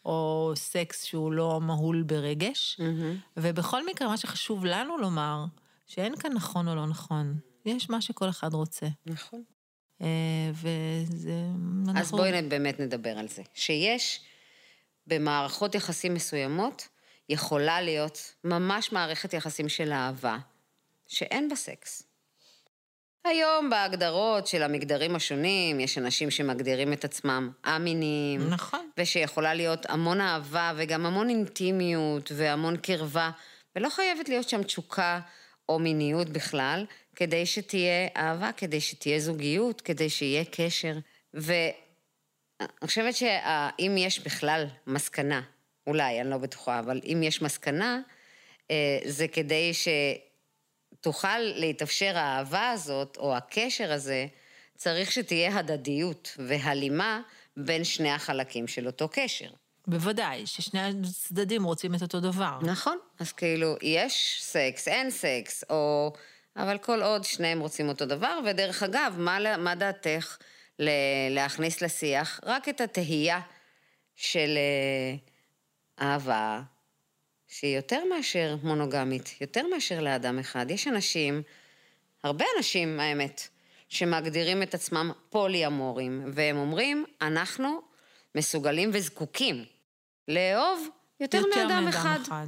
[0.05, 2.79] או סקס שהוא לא מהול ברגש.
[2.79, 3.37] Mm-hmm.
[3.37, 5.45] ובכל מקרה, מה שחשוב לנו לומר,
[5.87, 7.33] שאין כאן נכון או לא נכון.
[7.65, 8.87] יש מה שכל אחד רוצה.
[9.05, 9.43] נכון.
[10.01, 10.07] אה,
[10.53, 11.31] וזה...
[11.95, 13.41] אז בואי באמת נדבר על זה.
[13.53, 14.21] שיש
[15.07, 16.87] במערכות יחסים מסוימות,
[17.29, 20.37] יכולה להיות ממש מערכת יחסים של אהבה,
[21.07, 22.03] שאין בה סקס.
[23.25, 28.49] היום בהגדרות של המגדרים השונים, יש אנשים שמגדירים את עצמם א-מיניים.
[28.49, 28.89] נכון.
[28.97, 33.31] ושיכולה להיות המון אהבה וגם המון אינטימיות והמון קרבה,
[33.75, 35.19] ולא חייבת להיות שם תשוקה
[35.69, 40.93] או מיניות בכלל, כדי שתהיה אהבה, כדי שתהיה זוגיות, כדי שיהיה קשר.
[41.33, 41.73] ואני
[42.85, 45.41] חושבת שאם יש בכלל מסקנה,
[45.87, 47.99] אולי, אני לא בטוחה, אבל אם יש מסקנה,
[48.71, 49.71] אה, זה כדי
[50.99, 54.27] שתוכל להתאפשר האהבה הזאת, או הקשר הזה,
[54.77, 57.21] צריך שתהיה הדדיות והלימה
[57.57, 59.49] בין שני החלקים של אותו קשר.
[59.89, 62.59] בוודאי, ששני הצדדים רוצים את אותו דבר.
[62.61, 66.13] נכון, אז כאילו, יש סקס, אין סקס, או...
[66.55, 70.37] אבל כל עוד שניהם רוצים אותו דבר, ודרך אגב, מה, מה דעתך
[71.29, 73.39] להכניס לשיח רק את התהייה
[74.15, 75.15] של אה,
[76.07, 76.61] אהבה,
[77.47, 80.71] שהיא יותר מאשר מונוגמית, יותר מאשר לאדם אחד.
[80.71, 81.41] יש אנשים,
[82.23, 83.47] הרבה אנשים, האמת,
[83.89, 87.81] שמגדירים את עצמם פולי-אמורים, והם אומרים, אנחנו
[88.35, 89.65] מסוגלים וזקוקים
[90.29, 90.87] לאהוב
[91.19, 92.19] יותר, יותר מאדם, מאדם אחד.
[92.21, 92.47] אחד.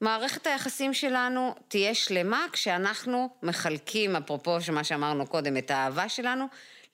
[0.00, 6.44] מערכת היחסים שלנו תהיה שלמה כשאנחנו מחלקים, אפרופו מה שאמרנו קודם, את האהבה שלנו,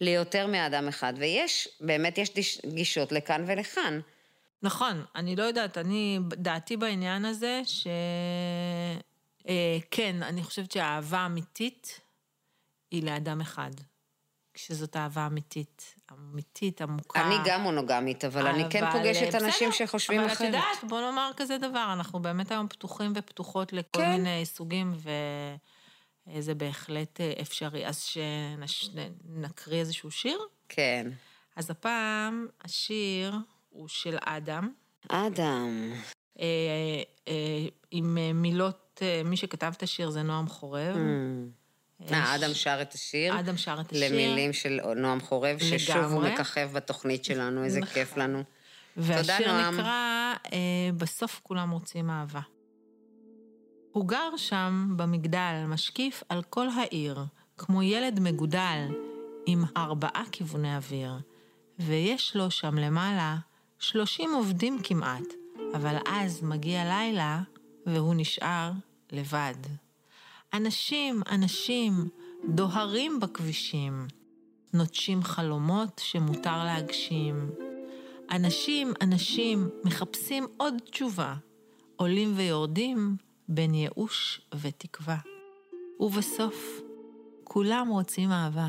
[0.01, 1.13] ליותר מאדם אחד.
[1.17, 4.01] ויש, באמת יש גישות לכאן ולכאן.
[4.63, 7.87] נכון, אני לא יודעת, אני, דעתי בעניין הזה, ש...
[9.49, 12.01] אה, כן, אני חושבת שהאהבה אמיתית
[12.91, 13.71] היא לאדם אחד.
[14.55, 17.21] כשזאת אהבה אמיתית, אמיתית, עמוקה.
[17.21, 20.41] אני גם מונוגמית, אבל, אבל אני כן פוגשת בסדר, אנשים שחושבים אבל אחרת.
[20.41, 24.11] אבל את יודעת, בוא נאמר כזה דבר, אנחנו באמת היום פתוחים ופתוחות לכל כן.
[24.11, 24.95] מיני סוגים,
[26.27, 27.87] וזה בהחלט אה, אפשרי.
[27.87, 28.11] אז
[28.67, 30.39] שנקריא איזשהו שיר?
[30.69, 31.11] כן.
[31.57, 33.35] אז הפעם השיר
[33.69, 34.73] הוא של אדם.
[35.09, 35.93] אדם.
[36.41, 36.47] אה,
[37.29, 40.97] אה, עם מילות, מי שכתב את השיר זה נועם חורב.
[40.97, 41.66] Mm.
[42.13, 43.41] אה, אדם שר את השיר.
[43.41, 44.13] אדם שר את השיר.
[44.13, 47.95] למילים של נועם חורב, ששוב הוא מככב בתוכנית שלנו, איזה נכון.
[47.95, 48.43] כיף לנו.
[48.97, 52.41] והשיר נקרא, אה, בסוף כולם רוצים אהבה.
[53.93, 57.25] הוא גר שם במגדל, משקיף על כל העיר,
[57.59, 58.89] כמו ילד מגודל,
[59.47, 61.13] עם ארבעה כיווני אוויר.
[61.79, 63.37] ויש לו שם למעלה
[63.79, 65.25] שלושים עובדים כמעט,
[65.75, 67.41] אבל אז מגיע לילה
[67.87, 68.71] והוא נשאר
[69.13, 69.86] לבד.
[70.57, 71.93] אנשים, אנשים,
[72.49, 74.07] דוהרים בכבישים,
[74.75, 77.51] נוטשים חלומות שמותר להגשים.
[78.31, 81.35] אנשים, אנשים, מחפשים עוד תשובה,
[81.97, 83.17] עולים ויורדים
[83.49, 85.17] בין ייאוש ותקווה.
[86.01, 86.81] ובסוף,
[87.45, 88.69] כולם רוצים אהבה.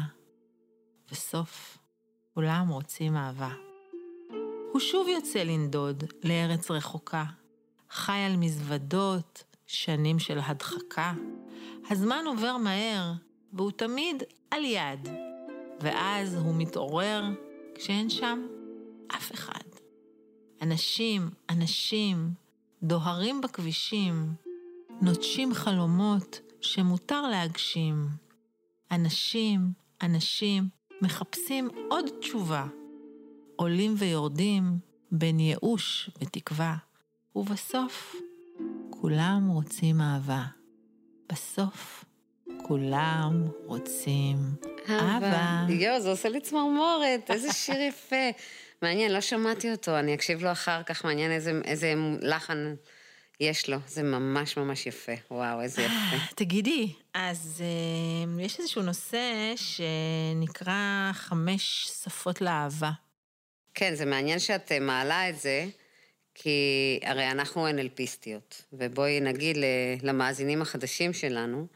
[1.12, 1.78] בסוף,
[2.34, 3.54] כולם רוצים אהבה.
[4.72, 7.26] הוא שוב יוצא לנדוד לארץ רחוקה,
[7.90, 11.14] חי על מזוודות, שנים של הדחקה.
[11.90, 13.14] הזמן עובר מהר,
[13.54, 15.10] והוא תמיד על יד.
[15.82, 17.24] ואז הוא מתעורר
[17.76, 18.48] כשאין שם
[19.08, 19.68] אף אחד.
[20.62, 22.34] אנשים, אנשים,
[22.84, 24.34] דוהרים בכבישים,
[25.02, 28.08] נוטשים חלומות שמותר להגשים.
[28.92, 29.60] אנשים,
[30.02, 30.70] אנשים,
[31.02, 32.66] מחפשים עוד תשובה.
[33.56, 34.80] עולים ויורדים
[35.12, 36.78] בין ייאוש ותקווה,
[37.36, 38.16] ובסוף
[38.90, 40.57] כולם רוצים אהבה.
[41.30, 42.06] בסוף
[42.64, 44.38] כולם רוצים
[44.90, 45.66] אהבה.
[45.70, 48.16] יואו, זה עושה לי צמרמורת, איזה שיר יפה.
[48.82, 52.76] מעניין, לא שמעתי אותו, אני אקשיב לו אחר כך, מעניין איזה, איזה לחן
[53.40, 53.78] יש לו.
[53.88, 55.12] זה ממש ממש יפה.
[55.32, 56.34] וואו, איזה יפה.
[56.36, 62.92] תגידי, אז uh, יש איזשהו נושא שנקרא חמש שפות לאהבה.
[63.74, 65.68] כן, זה מעניין שאת אה, מעלה את זה,
[66.40, 69.58] כי הרי אנחנו NLPיסטיות, ובואי נגיד
[70.04, 71.68] למאזינים החדשים שלנו,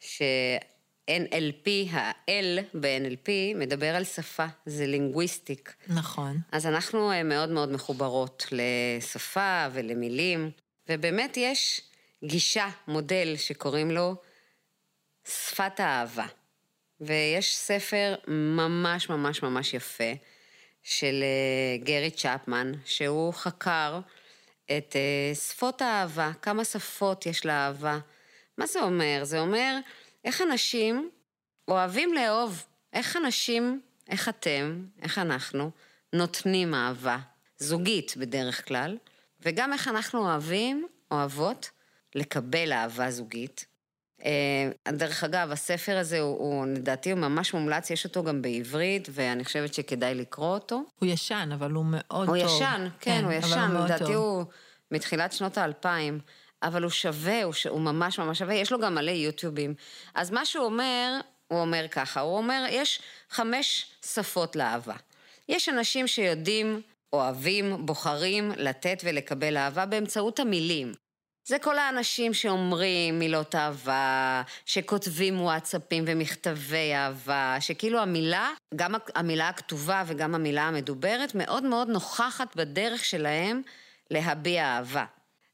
[0.00, 5.74] ש-NLP, ה-L ב-NLP, מדבר על שפה, זה לינגוויסטיק.
[5.88, 6.36] נכון.
[6.52, 10.50] אז אנחנו אה, מאוד מאוד מחוברות לשפה ולמילים,
[10.88, 11.80] ובאמת יש
[12.24, 14.16] גישה, מודל, שקוראים לו
[15.24, 16.26] שפת האהבה.
[17.00, 20.12] ויש ספר ממש ממש ממש יפה,
[20.88, 24.00] של אה, גרי צ'פמן, שהוא חקר
[24.64, 27.98] את אה, שפות האהבה, כמה שפות יש לאהבה.
[28.58, 29.20] מה זה אומר?
[29.22, 29.78] זה אומר
[30.24, 31.10] איך אנשים
[31.68, 35.70] אוהבים לאהוב, איך אנשים, איך אתם, איך אנחנו,
[36.12, 37.18] נותנים אהבה,
[37.58, 38.98] זוגית בדרך כלל,
[39.40, 41.70] וגם איך אנחנו אוהבים, אוהבות,
[42.14, 43.66] לקבל אהבה זוגית.
[44.24, 49.08] אה, דרך אגב, הספר הזה הוא, הוא, לדעתי, הוא ממש מומלץ, יש אותו גם בעברית,
[49.12, 50.82] ואני חושבת שכדאי לקרוא אותו.
[50.98, 52.46] הוא ישן, אבל הוא מאוד הוא טוב.
[52.46, 54.14] הוא ישן, כן, כן הוא ישן, הוא לדעתי טוב.
[54.14, 54.44] הוא
[54.90, 56.20] מתחילת שנות האלפיים,
[56.62, 57.66] אבל הוא שווה, הוא, ש...
[57.66, 59.74] הוא ממש ממש שווה, יש לו גם מלא יוטיובים.
[60.14, 63.00] אז מה שהוא אומר, הוא אומר ככה, הוא אומר, יש
[63.30, 64.94] חמש שפות לאהבה.
[65.48, 66.80] יש אנשים שיודעים,
[67.12, 70.92] אוהבים, בוחרים לתת ולקבל אהבה באמצעות המילים.
[71.48, 80.02] זה כל האנשים שאומרים מילות אהבה, שכותבים וואטסאפים ומכתבי אהבה, שכאילו המילה, גם המילה הכתובה
[80.06, 83.62] וגם המילה המדוברת, מאוד מאוד נוכחת בדרך שלהם
[84.10, 85.04] להביע אהבה.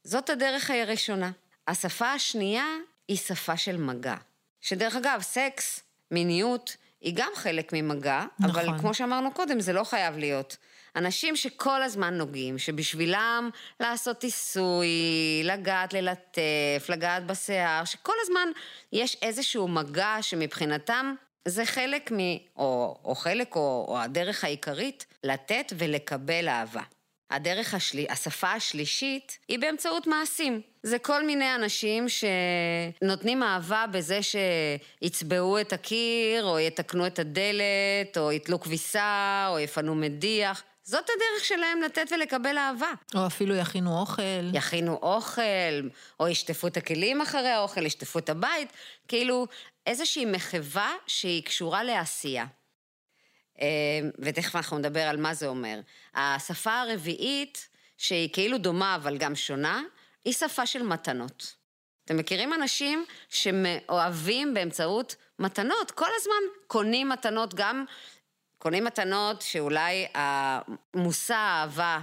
[0.04, 1.30] זאת הדרך הראשונה.
[1.68, 2.66] השפה השנייה
[3.08, 4.16] היא שפה של מגע.
[4.60, 5.80] שדרך אגב, סקס,
[6.10, 8.60] מיניות, היא גם חלק ממגע, נכון.
[8.60, 10.56] אבל כמו שאמרנו קודם, זה לא חייב להיות.
[10.96, 14.88] אנשים שכל הזמן נוגעים, שבשבילם לעשות עיסוי,
[15.44, 18.48] לגעת, ללטף, לגעת בשיער, שכל הזמן
[18.92, 21.14] יש איזשהו מגע שמבחינתם
[21.48, 22.16] זה חלק מ...
[22.56, 26.82] או, או חלק, או, או הדרך העיקרית, לתת ולקבל אהבה.
[27.30, 28.06] הדרך השלי...
[28.08, 30.60] השפה השלישית היא באמצעות מעשים.
[30.82, 38.32] זה כל מיני אנשים שנותנים אהבה בזה שיצבעו את הקיר, או יתקנו את הדלת, או
[38.32, 40.62] יתלו כביסה, או יפנו מדיח.
[40.84, 42.92] זאת הדרך שלהם לתת ולקבל אהבה.
[43.14, 44.22] או אפילו יכינו אוכל.
[44.52, 45.88] יכינו אוכל,
[46.20, 48.72] או ישטפו את הכלים אחרי האוכל, ישטפו את הבית.
[49.08, 49.46] כאילו,
[49.86, 52.46] איזושהי מחווה שהיא קשורה לעשייה.
[53.60, 53.66] אה,
[54.18, 55.80] ותכף אנחנו נדבר על מה זה אומר.
[56.14, 57.68] השפה הרביעית,
[57.98, 59.82] שהיא כאילו דומה אבל גם שונה,
[60.24, 61.54] היא שפה של מתנות.
[62.04, 67.84] אתם מכירים אנשים שאוהבים באמצעות מתנות, כל הזמן קונים מתנות גם
[68.64, 72.00] קונים מתנות שאולי המושא האהבה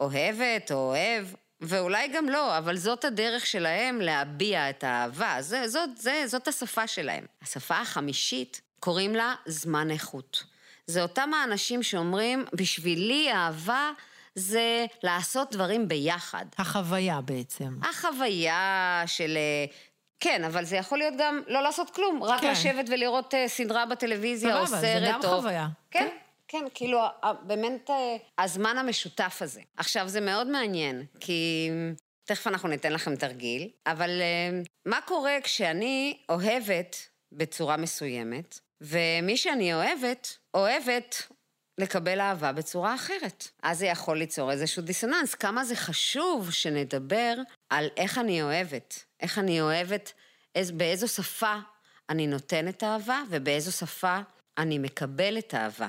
[0.00, 1.26] אוהבת או אוהב,
[1.60, 5.36] ואולי גם לא, אבל זאת הדרך שלהם להביע את האהבה.
[5.40, 7.24] זה, זאת, זה, זאת השפה שלהם.
[7.42, 10.44] השפה החמישית, קוראים לה זמן איכות.
[10.86, 13.90] זה אותם האנשים שאומרים, בשבילי אהבה
[14.34, 16.44] זה לעשות דברים ביחד.
[16.58, 17.78] החוויה בעצם.
[17.82, 19.38] החוויה של
[20.20, 22.50] כן, אבל זה יכול להיות גם לא לעשות כלום, רק כן.
[22.50, 24.80] לשבת ולראות uh, סדרה בטלוויזיה או סרט.
[24.80, 25.28] זה גם או...
[25.28, 25.68] חוויה.
[25.90, 26.08] כן,
[26.48, 27.00] כן, כאילו,
[27.42, 27.90] באמת
[28.38, 29.60] הזמן המשותף הזה.
[29.76, 31.70] עכשיו, זה מאוד מעניין, כי
[32.24, 34.10] תכף אנחנו ניתן לכם תרגיל, אבל
[34.86, 36.96] מה קורה כשאני אוהבת
[37.32, 41.28] בצורה מסוימת, ומי שאני אוהבת, אוהבת
[41.78, 43.48] לקבל אהבה בצורה אחרת.
[43.62, 45.34] אז זה יכול ליצור איזשהו דיסוננס.
[45.34, 47.34] כמה זה חשוב שנדבר
[47.70, 50.12] על איך אני אוהבת, איך אני אוהבת,
[50.54, 51.54] איז, באיזו שפה
[52.08, 54.18] אני נותנת אהבה ובאיזו שפה
[54.58, 55.86] אני מקבלת אהבה.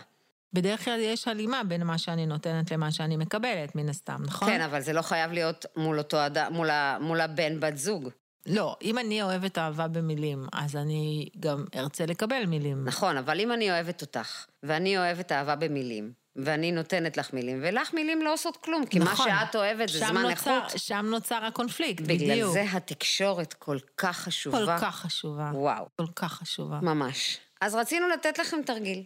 [0.54, 4.48] בדרך כלל יש הלימה בין מה שאני נותנת למה שאני מקבלת, מן הסתם, נכון?
[4.50, 6.70] כן, אבל זה לא חייב להיות מול אותו אדם, מול,
[7.00, 8.10] מול הבן בת זוג.
[8.50, 12.86] לא, אם אני אוהבת אהבה במילים, אז אני גם ארצה לקבל מילים.
[12.86, 17.94] נכון, אבל אם אני אוהבת אותך, ואני אוהבת אהבה במילים, ואני נותנת לך מילים, ולך
[17.94, 19.32] מילים לא עושות כלום, כי נכון.
[19.32, 20.80] מה שאת אוהבת זה זמן נוצר, איכות.
[20.80, 22.52] שם נוצר הקונפליקט, בגלל בדיוק.
[22.52, 24.58] בגלל זה התקשורת כל כך חשובה.
[24.58, 25.52] כל כך חשובה.
[25.54, 25.86] וואו.
[25.96, 26.80] כל כך חשובה.
[26.82, 27.38] ממש.
[27.62, 29.04] אז רצינו לתת לכם תרגיל.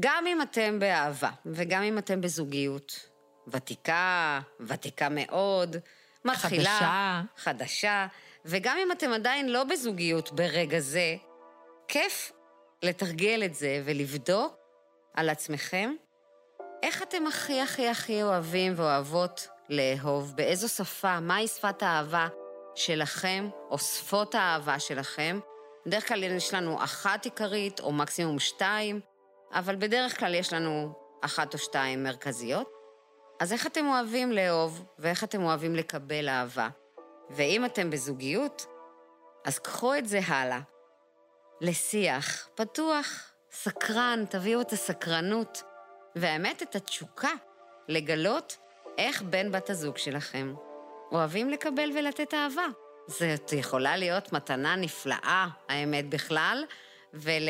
[0.00, 3.08] גם אם אתם באהבה, וגם אם אתם בזוגיות,
[3.48, 5.76] ותיקה, ותיקה מאוד,
[6.24, 7.22] מתחילה, חדשה.
[7.36, 8.06] חדשה,
[8.44, 11.16] וגם אם אתם עדיין לא בזוגיות ברגע זה,
[11.88, 12.32] כיף
[12.82, 14.56] לתרגל את זה ולבדוק
[15.14, 15.94] על עצמכם
[16.82, 22.28] איך אתם הכי הכי הכי אוהבים ואוהבות לאהוב, באיזו שפה, מהי שפת האהבה
[22.74, 25.40] שלכם, או שפות האהבה שלכם.
[25.86, 29.00] בדרך כלל יש לנו אחת עיקרית, או מקסימום שתיים,
[29.52, 32.70] אבל בדרך כלל יש לנו אחת או שתיים מרכזיות.
[33.40, 36.68] אז איך אתם אוהבים לאהוב, ואיך אתם אוהבים לקבל אהבה?
[37.30, 38.66] ואם אתם בזוגיות,
[39.44, 40.60] אז קחו את זה הלאה.
[41.60, 45.62] לשיח פתוח, סקרן, תביאו את הסקרנות,
[46.16, 47.30] והאמת, את התשוקה
[47.88, 48.56] לגלות
[48.98, 50.54] איך בן בת הזוג שלכם
[51.12, 52.66] אוהבים לקבל ולתת אהבה.
[53.06, 56.64] זאת יכולה להיות מתנה נפלאה, האמת בכלל,
[57.14, 57.48] ול...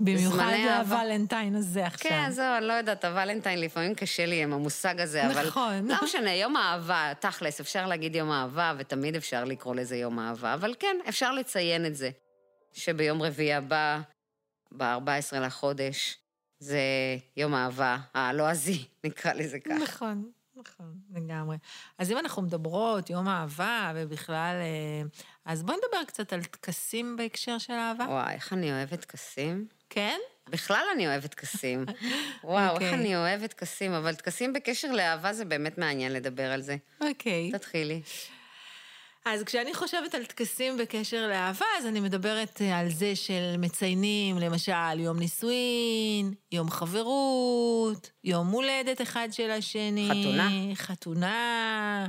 [0.00, 2.10] במיוחד הוולנטיין הזה עכשיו.
[2.10, 5.46] כן, זהו, אני לא יודעת, הוולנטיין לפעמים קשה לי עם המושג הזה, אבל...
[5.46, 5.88] נכון.
[5.88, 10.54] לא משנה, יום אהבה, תכלס, אפשר להגיד יום אהבה, ותמיד אפשר לקרוא לזה יום אהבה,
[10.54, 12.10] אבל כן, אפשר לציין את זה,
[12.72, 14.00] שביום רביעי הבא,
[14.76, 16.18] ב-14 לחודש,
[16.58, 16.80] זה
[17.36, 19.74] יום אהבה הלועזי, נקרא לזה ככה.
[19.74, 20.30] נכון.
[20.56, 21.56] נכון, לגמרי.
[21.98, 24.56] אז אם אנחנו מדברות, יום אהבה, ובכלל...
[24.60, 25.08] אה,
[25.44, 28.04] אז בואי נדבר קצת על טקסים בהקשר של אהבה.
[28.04, 29.66] וואי, איך אני אוהבת טקסים.
[29.90, 30.18] כן?
[30.48, 31.84] בכלל אני אוהבת טקסים.
[32.44, 32.70] וואו, okay.
[32.70, 32.94] איך אוקיי.
[32.94, 36.76] אני אוהבת טקסים, אבל טקסים בקשר לאהבה זה באמת מעניין לדבר על זה.
[37.00, 37.50] אוקיי.
[37.54, 37.58] Okay.
[37.58, 38.02] תתחילי.
[39.26, 44.38] אז כשאני חושבת על טקסים בקשר לאהבה, אז אני מדברת אה, על זה של מציינים,
[44.38, 50.08] למשל, יום נישואין, יום חברות, יום הולדת אחד של השני.
[50.10, 50.50] חתונה.
[50.74, 52.06] חתונה.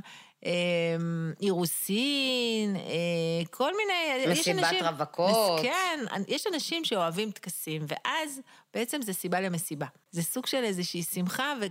[0.47, 4.31] אמ, אירוסין, אה, כל מיני...
[4.31, 5.59] מסיבת אנשים, רווקות.
[5.61, 8.41] כן, יש אנשים שאוהבים טקסים, ואז
[8.73, 9.85] בעצם זה סיבה למסיבה.
[10.11, 11.65] זה סוג של איזושהי שמחה, ו...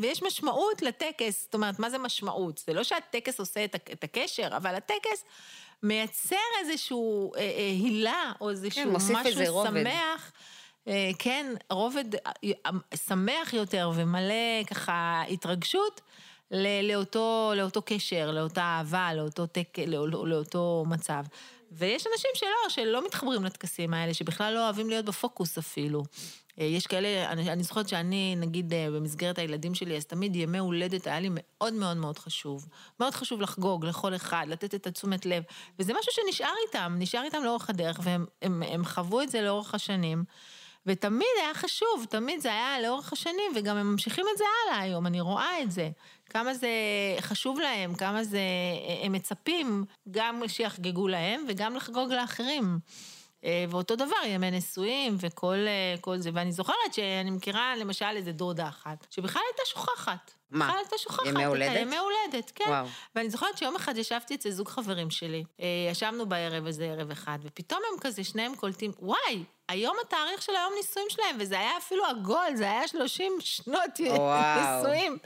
[0.00, 1.42] ויש משמעות לטקס.
[1.42, 2.62] זאת אומרת, מה זה משמעות?
[2.66, 5.24] זה לא שהטקס עושה את הקשר, אבל הטקס
[5.82, 10.32] מייצר איזשהו אה, אה, הילה, או איזשהו כן, משהו איזה שמח.
[10.88, 12.70] אה, כן, רובד אה,
[13.08, 16.00] שמח יותר ומלא ככה התרגשות.
[16.82, 21.24] לאותו, לאותו קשר, לאותה אהבה, לאותו, תק, לא, לא, לאותו מצב.
[21.72, 26.02] ויש אנשים שלא, שלא מתחברים לטקסים האלה, שבכלל לא אוהבים להיות בפוקוס אפילו.
[26.60, 30.58] אה, יש כאלה, אני, אני זוכרת שאני, נגיד, אה, במסגרת הילדים שלי, אז תמיד ימי
[30.58, 32.66] הולדת היה לי מאוד מאוד מאוד חשוב.
[33.00, 35.42] מאוד חשוב לחגוג לכל אחד, לתת את התשומת לב.
[35.78, 39.74] וזה משהו שנשאר איתם, נשאר איתם לאורך הדרך, והם הם, הם חוו את זה לאורך
[39.74, 40.24] השנים.
[40.86, 45.06] ותמיד היה חשוב, תמיד זה היה לאורך השנים, וגם הם ממשיכים את זה הלאה היום,
[45.06, 45.90] אני רואה את זה.
[46.30, 46.68] כמה זה
[47.20, 48.40] חשוב להם, כמה זה,
[49.04, 52.78] הם מצפים גם שיחגגו להם וגם לחגוג לאחרים.
[53.44, 55.56] אה, ואותו דבר, ימי נשואים וכל
[56.08, 56.30] אה, זה.
[56.34, 60.39] ואני זוכרת שאני מכירה למשל איזה דודה אחת, שבכלל הייתה שוכחת.
[60.50, 60.76] מה?
[60.76, 61.26] הייתה שוכחת.
[61.26, 61.80] ימי הולדת?
[61.80, 62.64] ימי הולדת, כן.
[62.68, 62.86] וואו.
[63.14, 67.38] ואני זוכרת שיום אחד ישבתי אצל זוג חברים שלי, אה, ישבנו בערב איזה ערב אחד,
[67.42, 72.04] ופתאום הם כזה, שניהם קולטים, וואי, היום התאריך של היום נישואים שלהם, וזה היה אפילו
[72.04, 75.18] עגול, זה היה 30 שנות נישואים.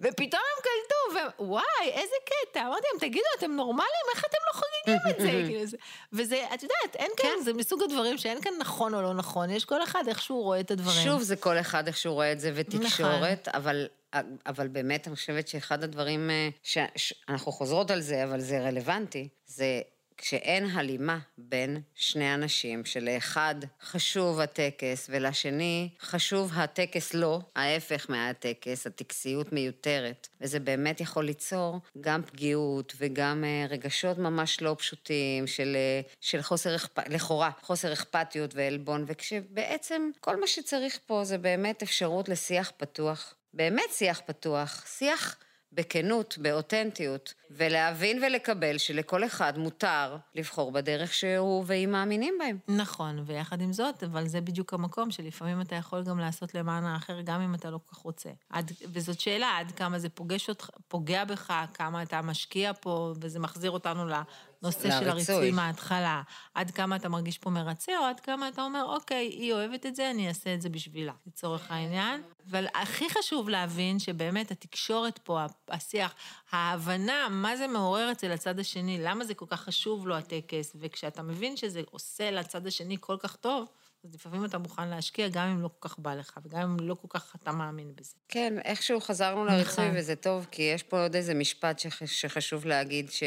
[0.00, 2.66] ופתאום הם קלטו, ווואי, איזה קטע.
[2.66, 4.04] אמרתי להם, תגידו, אתם נורמלים?
[4.14, 5.30] איך אתם לא חוגגים את זה?
[5.48, 5.78] כאילו,
[6.12, 7.42] וזה, את יודעת, אין כאן, כן.
[7.44, 10.60] זה מסוג הדברים שאין כאן נכון או לא נכון, יש כל אחד איך שהוא רואה
[10.60, 11.04] את הדברים.
[11.04, 13.60] שוב, זה כל אחד איך שהוא רואה את זה, ותקשורת, נכון.
[13.60, 13.86] אבל...
[14.46, 16.48] אבל באמת, אני חושבת שאחד הדברים, אה,
[16.96, 19.80] שאנחנו חוזרות על זה, אבל זה רלוונטי, זה
[20.22, 29.52] כשאין הלימה בין שני אנשים, שלאחד חשוב הטקס ולשני חשוב הטקס לא, ההפך מהטקס, הטקסיות
[29.52, 30.28] מיותרת.
[30.40, 36.42] וזה באמת יכול ליצור גם פגיעות וגם אה, רגשות ממש לא פשוטים של, אה, של
[36.42, 36.76] חוסר,
[37.08, 43.34] לכאורה, חוסר אכפתיות ועלבון, וכשבעצם כל מה שצריך פה זה באמת אפשרות לשיח פתוח.
[43.54, 45.36] באמת שיח פתוח, שיח...
[45.72, 52.58] בכנות, באותנטיות, ולהבין ולקבל שלכל אחד מותר לבחור בדרך שהוא והיא מאמינים בהם.
[52.68, 57.20] נכון, ויחד עם זאת, אבל זה בדיוק המקום שלפעמים אתה יכול גם לעשות למען האחר,
[57.20, 58.30] גם אם אתה לא כל כך רוצה.
[58.50, 63.38] עד, וזאת שאלה, עד כמה זה פוגש אותך, פוגע בך, כמה אתה משקיע פה, וזה
[63.38, 64.06] מחזיר אותנו
[64.62, 66.22] נושא של הריצוי מההתחלה.
[66.54, 69.96] עד כמה אתה מרגיש פה מרצה, או עד כמה אתה אומר, אוקיי, היא אוהבת את
[69.96, 72.22] זה, אני אעשה את זה בשבילה, לצורך העניין.
[72.50, 76.14] אבל הכי חשוב להבין שבאמת התקשורת פה, השיח,
[76.50, 81.22] ההבנה מה זה מעורר אצל הצד השני, למה זה כל כך חשוב לו הטקס, וכשאתה
[81.22, 83.68] מבין שזה עושה לצד השני כל כך טוב,
[84.04, 86.94] אז לפעמים אתה מוכן להשקיע גם אם לא כל כך בא לך, וגם אם לא
[86.94, 88.14] כל כך אתה מאמין בזה.
[88.28, 89.98] כן, איכשהו חזרנו לריצוי, נכון.
[89.98, 93.22] וזה טוב, כי יש פה עוד איזה משפט שחשוב להגיד, ש...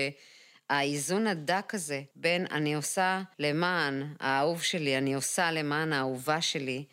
[0.69, 6.85] האיזון הדק הזה בין אני עושה למען האהוב שלי, אני עושה למען האהובה שלי,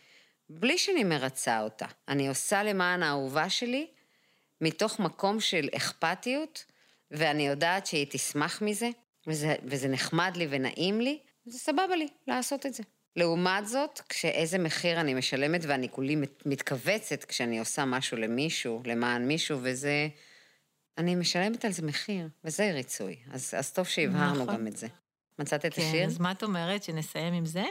[0.51, 1.87] בלי שאני מרצה אותה.
[2.09, 3.87] אני עושה למען האהובה שלי
[4.61, 6.64] מתוך מקום של אכפתיות,
[7.11, 8.89] ואני יודעת שהיא תשמח מזה,
[9.27, 12.83] וזה, וזה נחמד לי ונעים לי, זה סבבה לי לעשות את זה.
[13.16, 16.16] לעומת זאת, כשאיזה מחיר אני משלמת ואני כולי
[16.47, 20.09] מתכווצת כשאני עושה משהו למישהו, למען מישהו, וזה...
[20.99, 23.16] אני משלמת על זה מחיר, וזה ריצוי.
[23.32, 24.55] אז, אז טוב שהבהרנו נכון.
[24.55, 24.86] גם את זה.
[25.38, 26.01] מצאת את כן, השיר?
[26.01, 27.64] כן, אז מה את אומרת, שנסיים עם זה?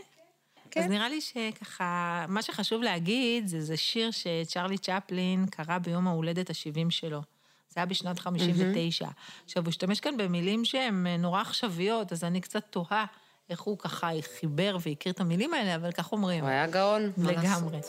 [0.71, 0.83] כן.
[0.83, 6.49] אז נראה לי שככה, מה שחשוב להגיד, זה, זה שיר שצ'רלי צ'פלין קרא ביום ההולדת
[6.49, 7.21] ה-70 שלו.
[7.69, 9.05] זה היה בשנת 59.
[9.05, 9.09] Mm-hmm.
[9.45, 13.05] עכשיו, הוא השתמש כאן במילים שהן נורא עכשוויות, אז אני קצת תוהה
[13.49, 14.09] איך הוא ככה
[14.39, 16.43] חיבר והכיר את המילים האלה, אבל כך אומרים.
[16.43, 17.79] הוא היה גאון, מה לגמרי.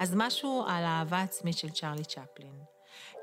[0.00, 2.59] אז משהו על האהבה עצמית של צ'רלי צ'פלין.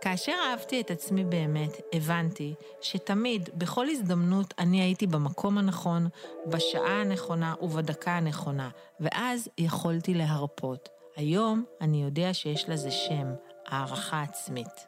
[0.01, 6.07] כאשר אהבתי את עצמי באמת, הבנתי שתמיד, בכל הזדמנות, אני הייתי במקום הנכון,
[6.45, 8.69] בשעה הנכונה ובדקה הנכונה,
[8.99, 10.89] ואז יכולתי להרפות.
[11.15, 13.33] היום אני יודע שיש לזה שם,
[13.67, 14.87] הערכה עצמית.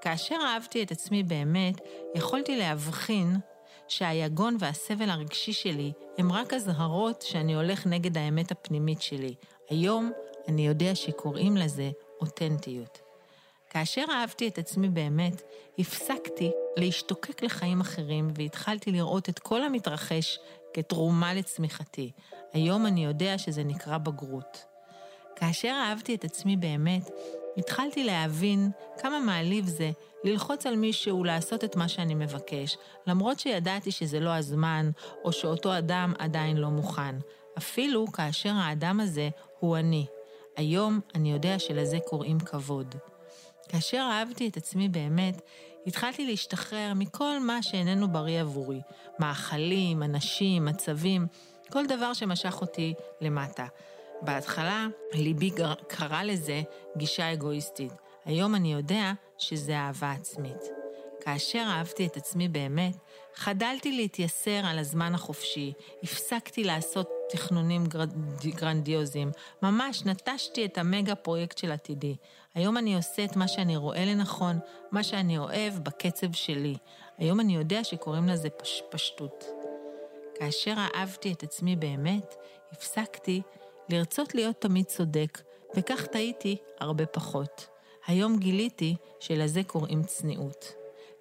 [0.00, 1.80] כאשר אהבתי את עצמי באמת,
[2.14, 3.36] יכולתי להבחין
[3.88, 9.34] שהיגון והסבל הרגשי שלי הם רק אזהרות שאני הולך נגד האמת הפנימית שלי.
[9.70, 10.12] היום
[10.48, 11.90] אני יודע שקוראים לזה
[12.20, 13.07] אותנטיות.
[13.70, 15.42] כאשר אהבתי את עצמי באמת,
[15.78, 20.38] הפסקתי להשתוקק לחיים אחרים והתחלתי לראות את כל המתרחש
[20.74, 22.12] כתרומה לצמיחתי.
[22.52, 24.64] היום אני יודע שזה נקרא בגרות.
[25.36, 27.10] כאשר אהבתי את עצמי באמת,
[27.56, 29.90] התחלתי להבין כמה מעליב זה
[30.24, 34.90] ללחוץ על מישהו לעשות את מה שאני מבקש, למרות שידעתי שזה לא הזמן,
[35.24, 37.14] או שאותו אדם עדיין לא מוכן,
[37.58, 40.06] אפילו כאשר האדם הזה הוא אני.
[40.56, 42.94] היום אני יודע שלזה קוראים כבוד.
[43.68, 45.42] כאשר אהבתי את עצמי באמת,
[45.86, 48.80] התחלתי להשתחרר מכל מה שאיננו בריא עבורי.
[49.18, 51.26] מאכלים, אנשים, מצבים,
[51.72, 53.66] כל דבר שמשך אותי למטה.
[54.22, 55.50] בהתחלה ליבי
[55.88, 56.62] קרא לזה
[56.96, 57.92] גישה אגואיסטית.
[58.24, 60.62] היום אני יודע שזה אהבה עצמית.
[61.20, 62.96] כאשר אהבתי את עצמי באמת,
[63.34, 67.84] חדלתי להתייסר על הזמן החופשי, הפסקתי לעשות תכנונים
[68.54, 69.30] גרנדיוזיים,
[69.62, 72.16] ממש נטשתי את המגה פרויקט של עתידי.
[72.54, 74.58] היום אני עושה את מה שאני רואה לנכון,
[74.92, 76.74] מה שאני אוהב בקצב שלי.
[77.18, 79.44] היום אני יודע שקוראים לזה פש, פשטות.
[80.38, 82.34] כאשר אהבתי את עצמי באמת,
[82.72, 83.42] הפסקתי
[83.88, 85.40] לרצות להיות תמיד צודק,
[85.76, 87.68] וכך טעיתי הרבה פחות.
[88.06, 90.72] היום גיליתי שלזה קוראים צניעות.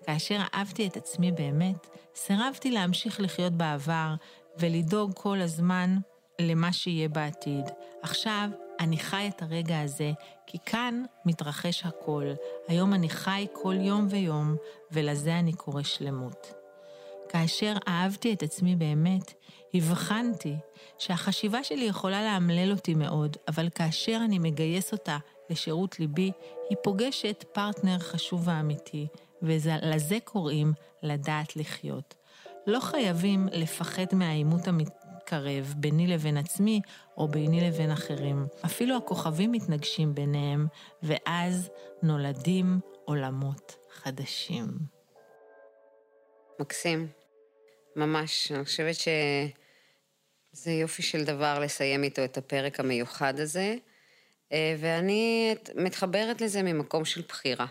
[0.06, 4.14] כאשר אהבתי את עצמי באמת, סירבתי להמשיך לחיות בעבר
[4.60, 5.98] ולדאוג כל הזמן
[6.40, 7.66] למה שיהיה בעתיד.
[8.02, 8.50] עכשיו
[8.80, 10.12] אני חי את הרגע הזה,
[10.48, 12.26] כי כאן מתרחש הכל.
[12.68, 14.56] היום אני חי כל יום ויום,
[14.92, 16.54] ולזה אני קורא שלמות.
[17.30, 19.34] כאשר אהבתי את עצמי באמת,
[19.74, 20.56] הבחנתי
[20.98, 25.18] שהחשיבה שלי יכולה לאמלל אותי מאוד, אבל כאשר אני מגייס אותה
[25.50, 26.32] לשירות ליבי,
[26.70, 29.08] היא פוגשת פרטנר חשוב ואמיתי,
[29.42, 30.74] ולזה קוראים
[31.04, 32.16] לדעת לחיות.
[32.68, 34.68] לא חייבים לפחד מהעימות
[35.34, 36.82] המתקרב ביני לבין עצמי
[37.18, 38.46] או ביני לבין אחרים.
[38.66, 40.68] אפילו הכוכבים מתנגשים ביניהם,
[41.04, 41.70] ואז
[42.04, 44.68] נולדים עולמות חדשים.
[46.60, 47.08] מקסים.
[47.96, 48.52] ממש.
[48.52, 53.76] אני חושבת שזה יופי של דבר לסיים איתו את הפרק המיוחד הזה,
[54.52, 57.66] אה, ואני מתחברת לזה ממקום של בחירה.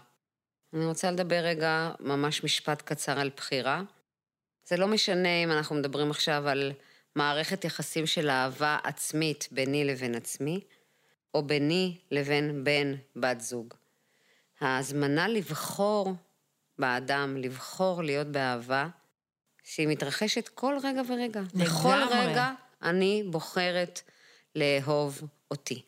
[0.74, 3.82] אני רוצה לדבר רגע, ממש משפט קצר על בחירה.
[4.68, 6.72] זה לא משנה אם אנחנו מדברים עכשיו על
[7.16, 10.60] מערכת יחסים של אהבה עצמית ביני לבין עצמי,
[11.34, 13.74] או ביני לבין בן, בת זוג.
[14.60, 16.14] ההזמנה לבחור
[16.78, 18.88] באדם, לבחור להיות באהבה,
[19.64, 21.40] שהיא מתרחשת כל רגע ורגע.
[21.40, 21.66] לגמרי.
[21.66, 22.52] בכל רגע
[22.82, 24.00] אני בוחרת
[24.54, 25.82] לאהוב אותי.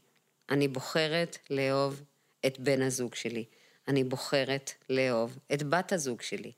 [0.51, 2.03] אני בוחרת לאהוב
[2.47, 3.45] את בן הזוג שלי.
[3.89, 6.53] אני בוחרת לאהוב את בת הזוג שלי.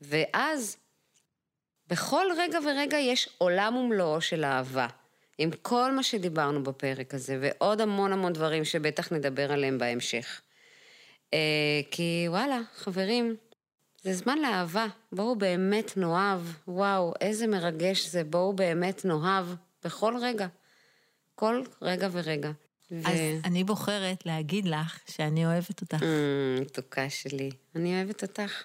[0.00, 0.76] ואז,
[1.90, 4.86] בכל רגע ורגע יש עולם ומלואו של אהבה.
[5.38, 10.40] עם כל מה שדיברנו בפרק הזה, ועוד המון המון דברים שבטח נדבר עליהם בהמשך.
[11.34, 13.36] אה, כי וואלה, חברים,
[14.02, 14.86] זה זמן לאהבה.
[15.12, 16.40] בואו באמת נאהב.
[16.68, 18.24] וואו, איזה מרגש זה.
[18.24, 19.46] בואו באמת נאהב
[19.84, 20.46] בכל רגע.
[21.34, 22.50] כל רגע ורגע.
[22.90, 23.44] אז ו...
[23.44, 25.98] אני בוחרת להגיד לך שאני אוהבת אותך.
[25.98, 27.50] Mm, מתוקה שלי.
[27.76, 28.64] אני אוהבת אותך.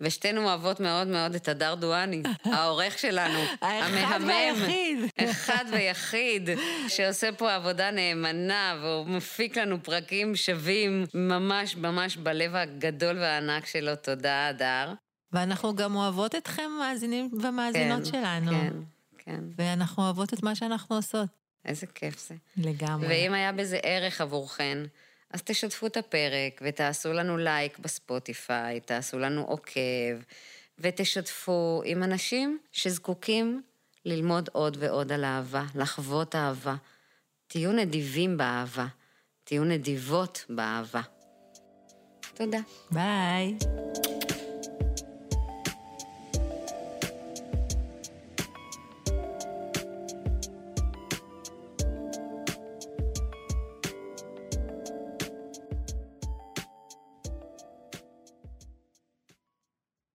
[0.00, 3.98] ושתינו אוהבות מאוד מאוד את הדר דואני, העורך שלנו, המהמם.
[4.00, 4.98] האחד והיחיד.
[5.18, 6.48] אחד ויחיד,
[6.88, 13.96] שעושה פה עבודה נאמנה, והוא מפיק לנו פרקים שווים ממש ממש בלב הגדול והענק שלו.
[13.96, 14.92] תודה, הדר.
[15.32, 18.50] ואנחנו גם אוהבות אתכם, מאזינים ומאזינות כן, שלנו.
[18.50, 18.72] כן,
[19.18, 19.40] כן.
[19.56, 21.28] ואנחנו אוהבות את מה שאנחנו עושות.
[21.64, 22.34] איזה כיף זה.
[22.56, 23.08] לגמרי.
[23.08, 24.78] ואם היה בזה ערך עבורכן,
[25.30, 30.16] אז תשתפו את הפרק ותעשו לנו לייק בספוטיפיי, תעשו לנו עוקב,
[30.78, 33.62] ותשתפו עם אנשים שזקוקים
[34.04, 36.74] ללמוד עוד ועוד על אהבה, לחוות אהבה.
[37.46, 38.86] תהיו נדיבים באהבה,
[39.44, 41.00] תהיו נדיבות באהבה.
[42.34, 42.58] תודה.
[42.90, 43.58] ביי.